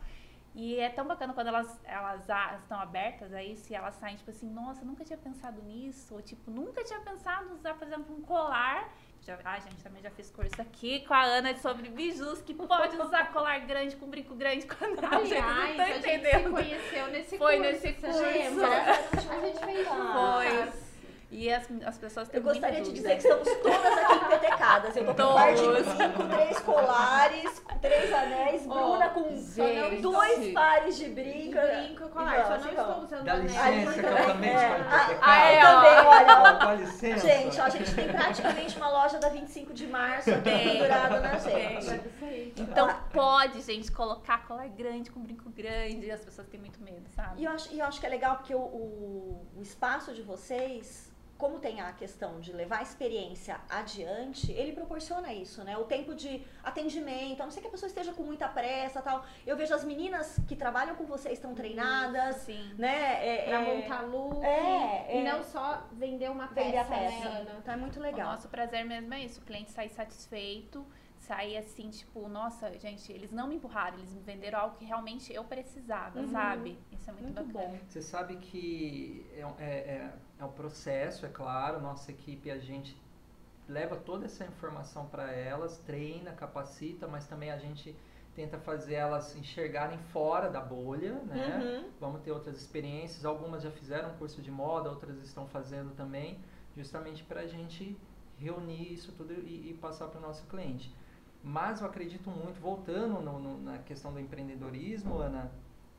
[0.55, 4.17] E é tão bacana quando elas, elas a- estão abertas a isso e elas saem,
[4.17, 6.15] tipo assim, nossa, nunca tinha pensado nisso.
[6.15, 8.89] Ou tipo, nunca tinha pensado em usar, por exemplo, um colar.
[9.21, 12.97] Já, ah, gente, também já fiz curso aqui com a Ana sobre bijus, que pode
[12.97, 14.65] usar colar grande com brinco grande.
[14.67, 17.73] Quando a gente não Aliás, tá a gente se conheceu nesse Foi curso.
[17.73, 18.23] nesse você curso.
[18.23, 18.69] lembra?
[18.69, 20.87] A gente fez Ah, juntas.
[21.37, 24.97] E as, as pessoas têm Eu gostaria muita de dizer que estamos todas aqui empetecadas.
[24.97, 30.01] Eu tô com um par de brinco, três colares, três anéis, Ó, Bruna com gente.
[30.01, 31.59] dois pares de brinco.
[31.61, 32.47] Brinco e colar.
[32.47, 33.43] Só não estou usando Dá anel.
[33.45, 34.79] licença que eu também É.
[34.79, 35.75] estou Ah, ah, é, ó.
[35.75, 36.53] também, olha.
[36.55, 37.29] Dá licença.
[37.29, 41.39] Gente, ó, a gente tem praticamente uma loja da 25 de março aqui pendurada na
[41.39, 41.91] gente.
[42.23, 42.55] Aí.
[42.57, 46.07] Então pode, gente, colocar colar grande com brinco grande.
[46.07, 47.43] E as pessoas têm muito medo, sabe?
[47.43, 50.23] E eu acho, e eu acho que é legal porque o, o, o espaço de
[50.23, 51.06] vocês,
[51.39, 55.77] como tem a questão de levar a experiência adiante, ele proporciona isso, né?
[55.77, 59.25] O tempo de atendimento, a não ser que a pessoa esteja com muita pressa tal.
[59.47, 62.75] Eu vejo as meninas que trabalham com vocês estão treinadas, Sim.
[62.79, 63.27] né?
[63.27, 64.45] É, Pra é, montar look.
[64.45, 65.33] É, E é.
[65.33, 67.29] não só vender uma vender a peça, peça.
[67.29, 67.57] né, Ana?
[67.59, 68.31] Então é muito O legal.
[68.31, 69.41] nosso prazer mesmo é isso.
[69.41, 70.87] O cliente sair satisfeito,
[71.27, 75.33] sair assim, tipo, nossa, gente, eles não me empurraram, eles me venderam algo que realmente
[75.33, 76.29] eu precisava, Uhum.
[76.29, 76.79] sabe?
[76.93, 77.69] Isso é muito, Muito bacana.
[77.73, 77.79] bom.
[77.89, 81.81] Você sabe que é, um- é, é, é um processo, é claro.
[81.81, 82.97] Nossa equipe, a gente
[83.69, 87.95] leva toda essa informação para elas, treina, capacita, mas também a gente
[88.35, 91.59] tenta fazer elas enxergarem fora da bolha, né?
[91.83, 91.91] Uhum.
[91.99, 93.25] Vamos ter outras experiências.
[93.25, 96.39] Algumas já fizeram curso de moda, outras estão fazendo também,
[96.77, 97.97] justamente para a gente
[98.39, 100.95] reunir isso tudo e, e passar para o nosso cliente.
[101.49, 105.49] Mas eu acredito muito, voltando no- no- na questão do empreendedorismo, Ana,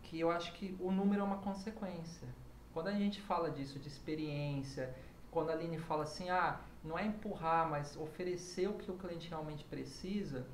[0.03, 2.27] que eu acho que o número é uma consequência.
[2.73, 4.93] Quando a gente fala disso, de experiência,
[5.31, 9.29] quando a Aline fala assim, ah, não é empurrar, mas oferecer o que o cliente
[9.29, 10.45] realmente precisa,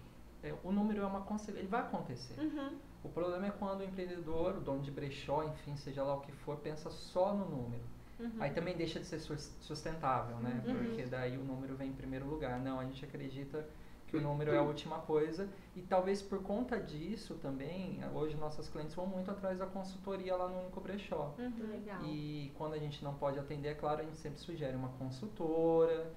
[0.43, 2.39] é, o número é uma consequência, ele vai acontecer.
[2.39, 2.77] Uhum.
[3.03, 6.31] O problema é quando o empreendedor, o dono de brechó, enfim, seja lá o que
[6.31, 7.81] for, pensa só no número.
[8.19, 8.31] Uhum.
[8.39, 10.61] Aí também deixa de ser sus- sustentável, né?
[10.67, 10.75] Uhum.
[10.77, 12.59] Porque daí o número vem em primeiro lugar.
[12.59, 13.65] Não, a gente acredita
[14.14, 15.49] que o número é a última coisa.
[15.76, 20.47] E talvez por conta disso também, hoje nossas clientes vão muito atrás da consultoria lá
[20.47, 21.34] no Único Brechó.
[21.39, 21.72] Uhum.
[21.72, 22.03] Legal.
[22.05, 26.14] E quando a gente não pode atender, é claro, a gente sempre sugere uma consultora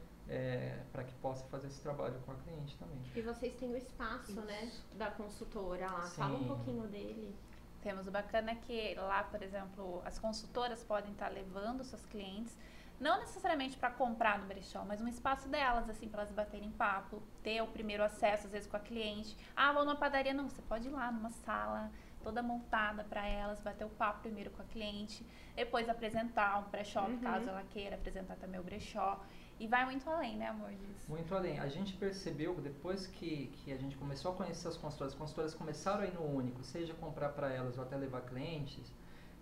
[0.92, 2.99] para que possa fazer esse trabalho com a cliente também.
[3.14, 6.03] E vocês têm o espaço, né, da consultora lá.
[6.03, 6.49] Fala um Sim.
[6.49, 7.34] pouquinho dele.
[7.80, 12.59] Temos o bacana é que lá, por exemplo, as consultoras podem estar levando seus clientes,
[13.01, 17.22] não necessariamente para comprar no brechó, mas um espaço delas, assim, para elas baterem papo,
[17.42, 19.36] ter o primeiro acesso, às vezes, com a cliente.
[19.55, 21.90] Ah, vou numa padaria, não, você pode ir lá numa sala
[22.22, 25.24] toda montada para elas, bater o papo primeiro com a cliente,
[25.55, 27.18] depois apresentar um brechó, Uhum.
[27.20, 29.20] caso ela queira apresentar também o brechó.
[29.61, 30.70] E vai muito além, né, amor?
[30.70, 31.09] Disso.
[31.09, 31.59] Muito além.
[31.61, 35.55] A gente percebeu depois que, que a gente começou a conhecer as consultoras, as consultoras
[35.55, 38.92] começaram a ir no único, seja comprar para elas ou até levar clientes,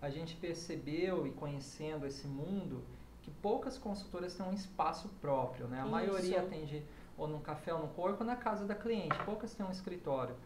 [0.01, 2.85] a gente percebeu e conhecendo esse mundo
[3.25, 5.79] que poucas consultoras têm um espaço próprio, né?
[5.79, 5.91] A Isso.
[5.91, 6.85] maioria atende
[7.17, 10.37] ou num café ou no corpo ou na casa da cliente, poucas têm um escritório.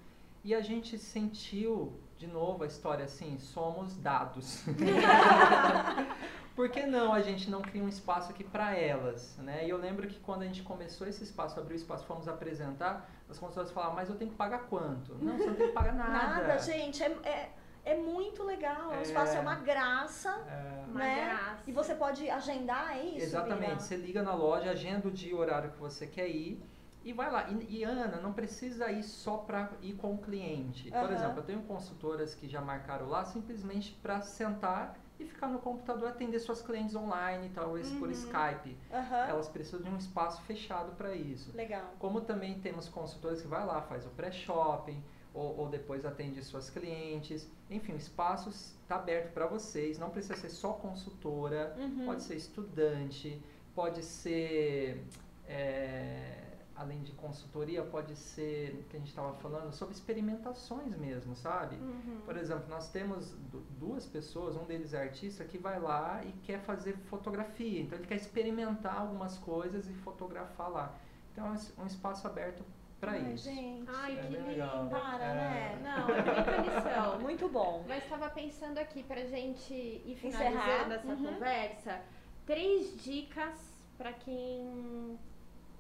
[0.45, 4.63] E a gente sentiu, de novo, a história assim, somos dados.
[6.55, 9.67] Por que não a gente não cria um espaço aqui para elas, né?
[9.67, 13.09] E eu lembro que quando a gente começou esse espaço, abriu o espaço, fomos apresentar,
[13.29, 15.15] as consultoras falavam, mas eu tenho que pagar quanto?
[15.17, 16.13] Não, você não tem que pagar nada.
[16.13, 17.53] Nada, gente, é, é,
[17.93, 18.91] é muito legal.
[18.91, 19.03] O É.
[19.03, 20.31] espaço é uma graça.
[20.49, 21.25] É, Uma né?
[21.27, 21.63] graça.
[21.67, 23.25] E você pode agendar, é isso?
[23.27, 23.67] Exatamente.
[23.69, 23.81] Bira?
[23.81, 26.63] Você liga na loja, agenda o dia e o horário que você quer ir
[27.05, 27.49] e vai lá.
[27.49, 30.91] E, e, Ana, não precisa ir só para ir com o cliente.
[30.91, 35.59] Por exemplo, eu tenho consultoras que já marcaram lá simplesmente para sentar e ficar no
[35.59, 38.13] computador atender suas clientes online, talvez por Uhum.
[38.13, 38.79] Skype.
[38.93, 39.27] Aham.
[39.29, 41.55] Elas precisam de um espaço fechado para isso.
[41.57, 41.93] Legal.
[41.99, 45.03] Como também temos consultores que vai lá, faz o pré-shopping,
[45.39, 47.47] ou, ou depois atende suas clientes.
[47.71, 49.99] Enfim, o espaço está aberto para vocês.
[49.99, 52.07] Não precisa ser só consultora, Uhum.
[52.07, 53.41] pode ser estudante,
[53.75, 55.05] pode ser,
[55.47, 61.77] é, além de consultoria, pode ser, que a gente estava falando, sobre experimentações mesmo, sabe?
[61.77, 62.21] Uhum.
[62.25, 66.33] Por exemplo, nós temos du- duas pessoas, um deles é artista, que vai lá e
[66.45, 67.81] quer fazer fotografia.
[67.83, 70.95] Então ele quer experimentar algumas coisas e fotografar lá.
[71.33, 72.65] Então é um espaço aberto
[73.01, 73.45] para Ai, isso.
[73.45, 73.89] gente.
[73.89, 74.91] Ai, É que bem lindo.
[74.91, 75.35] Para, É.
[75.35, 75.79] né?
[75.83, 77.19] Não, é muita lição.
[77.21, 77.85] Muito bom.
[77.87, 80.51] Mas estava pensando aqui pra gente ir Encerrar.
[80.51, 81.25] finalizando essa Uhum.
[81.35, 82.01] conversa.
[82.47, 85.19] Três dicas pra quem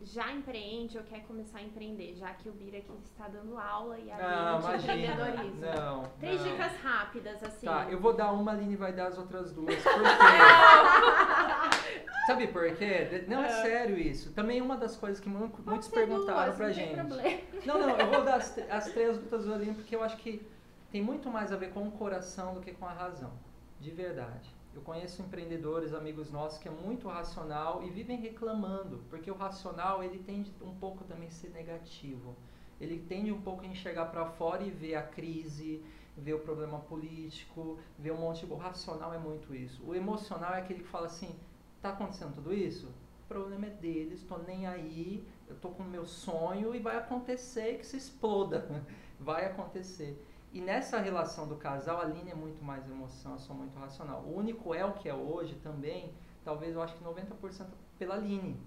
[0.02, 3.98] já empreende ou quer começar a empreender, já que o Bira aqui está dando aula
[3.98, 5.60] e a Não, Aline de empreendedorismo.
[5.60, 6.50] Não, Três não.
[6.52, 7.66] dicas rápidas, assim.
[7.66, 9.74] Tá, eu vou dar uma, a Aline vai dar as outras duas.
[9.82, 11.98] Por quê?
[12.26, 13.24] Sabe por quê?
[13.26, 14.32] Não, é sério isso.
[14.34, 16.94] Também uma das coisas que Pode muitos perguntaram duas, pra não gente.
[16.94, 17.40] problema.
[17.64, 20.46] Não, não, eu vou dar as, as três outras do Aline porque eu acho que
[20.92, 23.32] tem muito mais a ver com o coração do que com a razão.
[23.80, 24.54] De verdade.
[24.78, 30.04] Eu conheço empreendedores, amigos nossos, que é muito racional e vivem reclamando, porque o racional
[30.04, 32.36] ele tende um pouco também a ser negativo.
[32.80, 35.84] Ele tende um pouco a enxergar para fora e ver a crise,
[36.16, 38.52] ver o problema político, ver um monte de.
[38.52, 39.82] O racional é muito isso.
[39.84, 41.34] O emocional é aquele que fala assim:
[41.82, 42.86] tá acontecendo tudo isso?
[43.24, 46.96] O problema é deles, tô nem aí, eu tô com o meu sonho e vai
[46.96, 48.64] acontecer que se exploda.
[49.18, 50.24] Vai acontecer.
[50.52, 54.22] E nessa relação do casal, a Aline é muito mais emoção, eu sou muito racional.
[54.22, 56.12] O único é o que é hoje também,
[56.44, 57.66] talvez eu acho que 90%
[57.98, 58.58] pela Aline.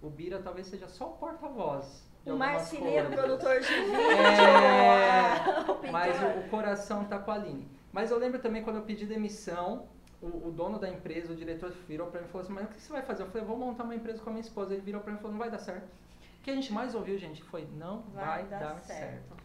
[0.00, 2.08] O Bira talvez seja só o porta-voz.
[2.24, 3.24] O marceneiro, coisas.
[3.24, 3.96] produtor de vídeo.
[3.96, 5.90] É.
[5.90, 7.68] Mas o, o coração tá com a Aline.
[7.92, 9.86] Mas eu lembro também quando eu pedi demissão,
[10.22, 12.68] o, o dono da empresa, o diretor, virou pra mim e falou assim: Mas o
[12.68, 13.24] que você vai fazer?
[13.24, 14.72] Eu falei: Vou montar uma empresa com a minha esposa.
[14.72, 15.84] Ele virou pra mim e falou: Não vai dar certo.
[15.84, 19.36] O que a gente mais ouviu, gente, foi: Não vai, dar, certo.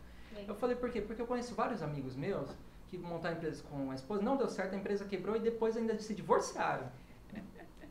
[0.47, 1.01] Eu falei: Por quê?
[1.01, 2.49] Porque eu conheço vários amigos meus
[2.87, 5.97] que montaram empresa com a esposa, não deu certo, a empresa quebrou e depois ainda
[5.99, 6.87] se divorciaram.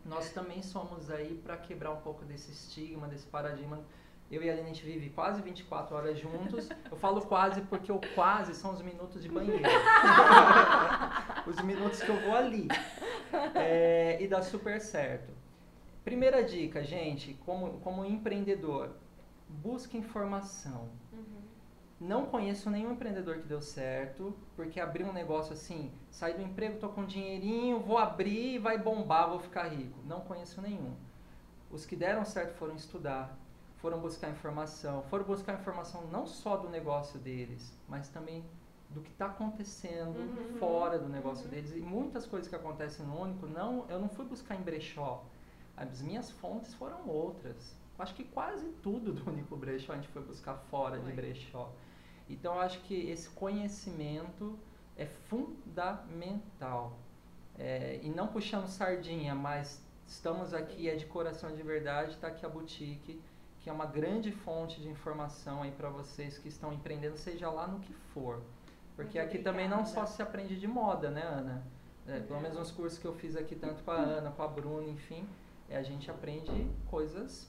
[0.04, 3.80] Nós também somos aí para quebrar um pouco desse estigma, desse paradigma.
[4.30, 6.68] Eu e a Aline, a gente vive quase 24 horas juntos.
[6.90, 9.62] Eu falo quase porque o quase são os minutos de banheiro.
[11.46, 12.68] os minutos que eu vou ali.
[13.54, 15.32] É, e dá super certo.
[16.04, 18.90] Primeira dica, gente, como, como empreendedor,
[19.48, 20.88] busque informação.
[22.00, 26.78] Não conheço nenhum empreendedor que deu certo, porque abriu um negócio assim, saí do emprego,
[26.78, 29.98] tô com dinheirinho, vou abrir, vai bombar, vou ficar rico.
[30.06, 30.94] Não conheço nenhum.
[31.70, 33.36] Os que deram certo foram estudar,
[33.78, 38.44] foram buscar informação, foram buscar informação não só do negócio deles, mas também
[38.90, 40.58] do que está acontecendo Uhum.
[40.58, 41.50] fora do negócio Uhum.
[41.50, 45.24] deles e muitas coisas que acontecem no único não eu não fui buscar em brechó
[45.76, 50.22] as minhas fontes foram outras acho que quase tudo do único brechó a gente foi
[50.22, 51.12] buscar fora de Foi.
[51.12, 51.72] brechó
[52.28, 54.58] então eu acho que esse conhecimento
[54.96, 56.92] é fundamental
[57.60, 62.46] É, e não puxando sardinha mas estamos aqui é de coração de verdade está aqui
[62.46, 63.20] a boutique
[63.60, 67.66] que é uma grande fonte de informação aí para vocês que estão empreendendo seja lá
[67.66, 68.40] no que for
[68.94, 70.06] porque Muito aqui também não obrigada.
[70.06, 71.62] só se aprende de moda, né, Ana?
[72.06, 72.40] É, pelo Não.
[72.40, 75.24] menos nos cursos que eu fiz aqui, tanto com a Ana, com a Bruna, enfim,
[75.68, 77.48] é, a gente aprende coisas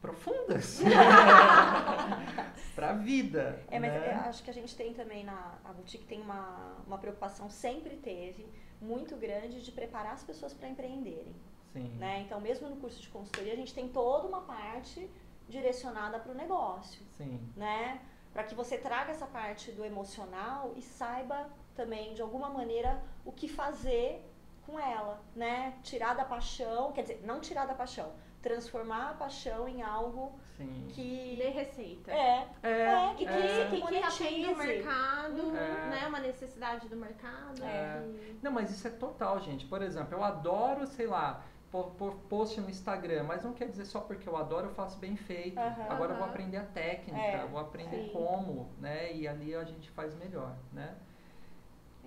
[0.00, 0.80] profundas
[2.74, 3.60] para a vida.
[3.68, 4.12] É, mas né?
[4.12, 7.96] eu acho que a gente tem também na a boutique tem uma, uma preocupação sempre
[7.96, 8.46] teve
[8.80, 11.34] muito grande de preparar as pessoas para empreenderem,
[11.72, 11.88] Sim.
[11.98, 12.20] né?
[12.20, 15.10] Então, mesmo no curso de consultoria, a gente tem toda uma parte
[15.48, 17.40] direcionada para o negócio, Sim.
[17.56, 18.00] né?
[18.32, 23.32] Para que você traga essa parte do emocional e saiba também de alguma maneira o
[23.32, 24.22] que fazer
[24.66, 25.78] com ela, né?
[25.82, 28.12] Tirar da paixão, quer dizer, não tirar da paixão,
[28.50, 30.86] transformar a paixão em algo Sim.
[30.90, 32.12] que Dê receita.
[32.12, 33.66] é, É, é, que, É.
[33.68, 35.88] que, que, que atende o mercado, É.
[35.90, 36.04] né?
[36.06, 37.62] Uma necessidade do mercado.
[37.64, 38.02] É.
[38.06, 39.66] E- Não, mas isso é total, gente.
[39.66, 41.42] Por exemplo, eu adoro, sei lá,
[41.72, 44.96] pôr, pôr post no Instagram, mas não quer dizer só porque eu adoro, eu faço
[44.98, 45.58] bem feito.
[45.58, 45.86] Aham.
[45.90, 48.10] Agora eu vou aprender a técnica, É, vou aprender sim.
[48.12, 49.12] como, né?
[49.12, 50.94] E ali a gente faz melhor, né?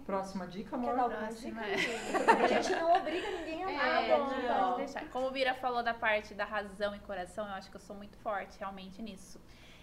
[0.10, 0.90] Próxima dica, amor.
[0.90, 2.32] Quer dar alguma Próxima, dica?
[2.42, 2.44] é.
[2.44, 4.18] A gente não obriga ninguém a É, nada.
[4.18, 4.28] não.
[4.30, 4.48] né?
[4.66, 5.10] Pode deixar.
[5.10, 7.96] Como o Bira falou da parte da razão e coração, eu acho que eu sou
[7.96, 9.40] muito forte realmente nisso.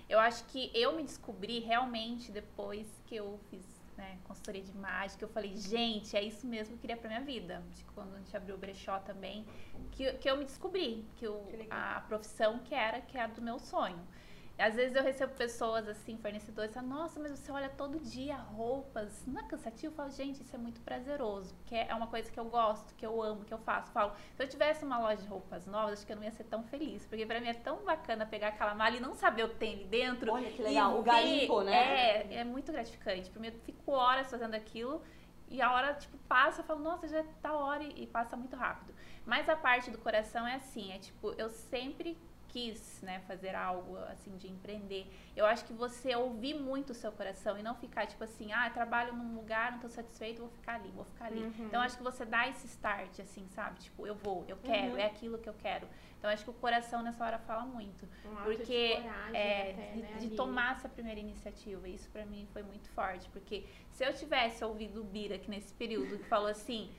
[0.09, 3.65] Eu acho que eu me descobri realmente depois que eu fiz
[3.97, 7.09] né, consultoria de imagem, que eu falei, gente, é isso mesmo que eu queria pra
[7.09, 7.63] minha vida.
[7.71, 9.47] Acho que quando a gente abriu o brechó também,
[9.93, 13.41] que, que eu me descobri, que, eu, Que a profissão que era, que era do
[13.41, 14.01] meu sonho.
[14.59, 19.23] Às vezes eu recebo pessoas assim, fornecedores, falam, nossa, mas você olha todo dia roupas,
[19.27, 19.93] não é cansativo?
[19.93, 23.05] Eu falo, gente, isso é muito prazeroso, porque é uma coisa que eu gosto, que
[23.05, 23.89] eu amo, que eu faço.
[23.89, 26.33] Eu falo, se eu tivesse uma loja de roupas novas, acho que eu não ia
[26.33, 29.45] ser tão feliz, porque pra mim é tão bacana pegar aquela mala e não saber
[29.45, 30.33] o que tem ali dentro.
[30.33, 31.75] Olha que legal, o garimpo, né?
[31.75, 33.29] É, é muito gratificante.
[33.29, 35.03] Pra mim, eu fico horas fazendo aquilo
[35.49, 38.57] e a hora, tipo, passa, eu falo, nossa, já tá hora e, e passa muito
[38.57, 38.95] rápido.
[39.25, 42.17] Mas a parte do coração é assim, é tipo, eu sempre
[42.57, 45.07] quis, né, fazer algo assim de empreender.
[45.37, 48.71] Eu acho que você ouvir muito o seu coração e não ficar tipo assim, ah,
[48.71, 51.43] trabalho num lugar, não tô satisfeito, vou ficar ali, vou ficar ali.
[51.43, 51.67] Uhum.
[51.67, 53.81] Então acho que você dá esse start assim, sabe?
[53.81, 54.99] Tipo, eu vou, eu quero, Uhum.
[54.99, 55.87] é aquilo que eu quero.
[56.19, 59.93] Então acho que o coração nessa hora fala muito, Um porque de coragem é até,
[59.93, 61.87] de, né, de tomar essa primeira iniciativa.
[61.87, 65.75] Isso pra mim foi muito forte, porque se eu tivesse ouvido o Bira aqui nesse
[65.75, 66.91] período que falou assim,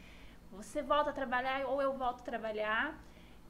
[0.52, 2.96] você volta a trabalhar ou eu volto a trabalhar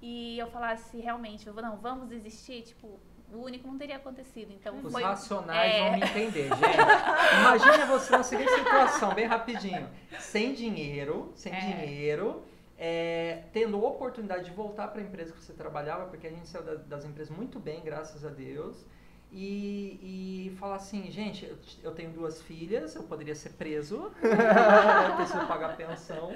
[0.01, 2.99] e eu falasse realmente, eu vou, não, vamos desistir, tipo,
[3.33, 4.51] o único não teria acontecido.
[4.53, 5.79] Então Os foi racionais é.
[5.89, 7.39] vão me entender, gente.
[7.41, 9.87] Imagina você na seguinte situação, bem rapidinho.
[10.19, 11.59] Sem dinheiro, sem É.
[11.59, 12.43] dinheiro,
[12.77, 16.63] é, tendo oportunidade de voltar para a empresa que você trabalhava, porque a gente saiu
[16.63, 18.85] da- das empresas muito bem, graças a Deus.
[19.29, 25.15] E, e falar assim, gente, eu, eu tenho duas filhas, eu poderia ser preso, eu
[25.17, 26.33] preciso pagar pensão.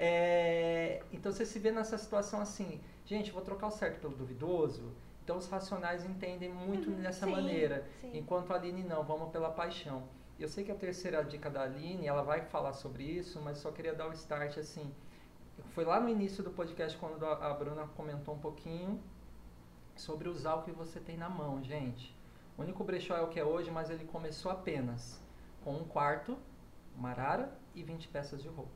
[0.00, 4.92] É, então você se vê nessa situação assim, gente, vou trocar o certo pelo duvidoso.
[5.24, 7.84] Então os racionais entendem muito dessa Sim, maneira.
[8.00, 8.16] sim.
[8.16, 10.04] Enquanto a Aline não, vamos pela paixão.
[10.38, 13.72] Eu sei que a terceira dica da Aline, ela vai falar sobre isso, mas só
[13.72, 14.88] queria dar o start assim.
[15.74, 19.02] Foi lá no início do podcast quando a Bruna comentou um pouquinho
[19.96, 22.16] sobre usar o que você tem na mão, gente.
[22.56, 25.20] O único brechó é o que é hoje, mas ele começou apenas
[25.64, 26.38] com um quarto,
[26.96, 28.70] uma arara e 20 peças de roupa.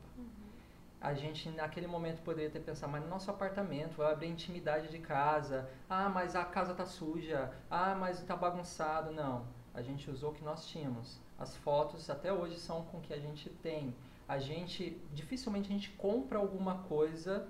[1.03, 4.87] A gente naquele momento poderia ter pensado, mas no nosso apartamento, vai abrir a intimidade
[4.87, 5.69] de casa.
[5.89, 7.51] Ah, mas a casa tá suja.
[7.69, 9.11] Ah, mas tá bagunçado.
[9.11, 9.45] Não.
[9.73, 11.19] A gente usou o que nós tínhamos.
[11.37, 13.93] As fotos até hoje são com o que a gente tem.
[14.25, 17.49] A gente dificilmente a gente compra alguma coisa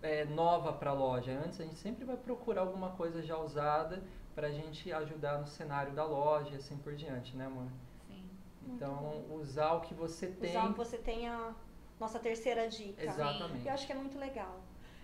[0.00, 1.30] é, nova para a loja.
[1.44, 4.02] Antes a gente sempre vai procurar alguma coisa já usada
[4.34, 7.66] para a gente ajudar no cenário da loja e assim por diante, né, amor?
[8.08, 8.30] Sim.
[8.66, 10.50] Então usar o que você tem.
[10.50, 11.54] Usar o que você tem a
[12.04, 13.02] nossa terceira dica.
[13.02, 13.66] Exatamente.
[13.66, 14.60] Eu acho que é muito legal.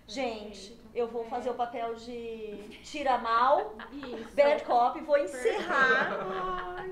[0.07, 4.35] Gente, eu vou fazer o papel de tira mal, Isso.
[4.35, 6.85] bad cop, vou encerrar.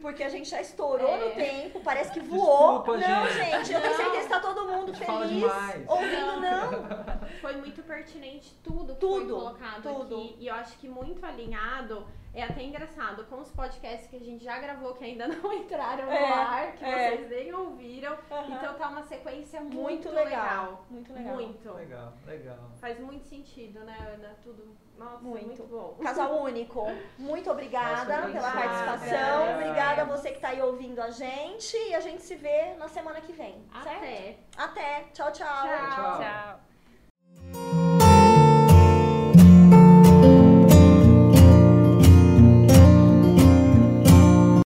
[0.00, 1.28] Porque a gente já estourou É.
[1.28, 2.78] no tempo, parece que voou.
[2.78, 3.72] Desculpa, não, gente.
[3.72, 3.96] eu tenho Não.
[3.96, 5.44] certeza que tá todo mundo feliz.
[5.88, 7.28] Ouvindo, não.
[7.40, 10.14] Foi muito pertinente tudo que Tudo, foi colocado tudo.
[10.16, 10.36] aqui.
[10.40, 12.06] E eu acho que muito alinhado.
[12.34, 16.06] É até engraçado com os podcasts que a gente já gravou, que ainda não entraram
[16.06, 17.10] no É, ar, que é.
[17.16, 18.18] vocês nem ouviram.
[18.30, 18.54] Aham.
[18.56, 20.42] Então tá uma sequência muito, muito legal.
[20.44, 20.86] legal.
[20.90, 21.34] Muito legal.
[21.34, 21.72] Muito.
[21.72, 22.70] Legal, legal.
[22.80, 24.34] Faz muito sentido, né, Ana?
[24.42, 24.76] Tudo.
[24.98, 25.46] Nossa, Muito.
[25.46, 25.96] muito, bom.
[26.02, 26.86] Casal único,
[27.18, 28.52] muito obrigada Nossa, pela obrigada.
[28.52, 29.42] participação.
[29.42, 29.54] Obrigada.
[29.56, 31.76] Obrigada a você que tá aí ouvindo a gente.
[31.76, 33.96] E a gente se vê na semana que vem, certo?
[33.98, 34.36] Até.
[34.56, 35.04] Até.
[35.12, 35.46] Tchau, tchau.
[35.46, 35.94] Tchau.
[35.94, 36.18] Tchau.
[36.18, 37.83] Tchau.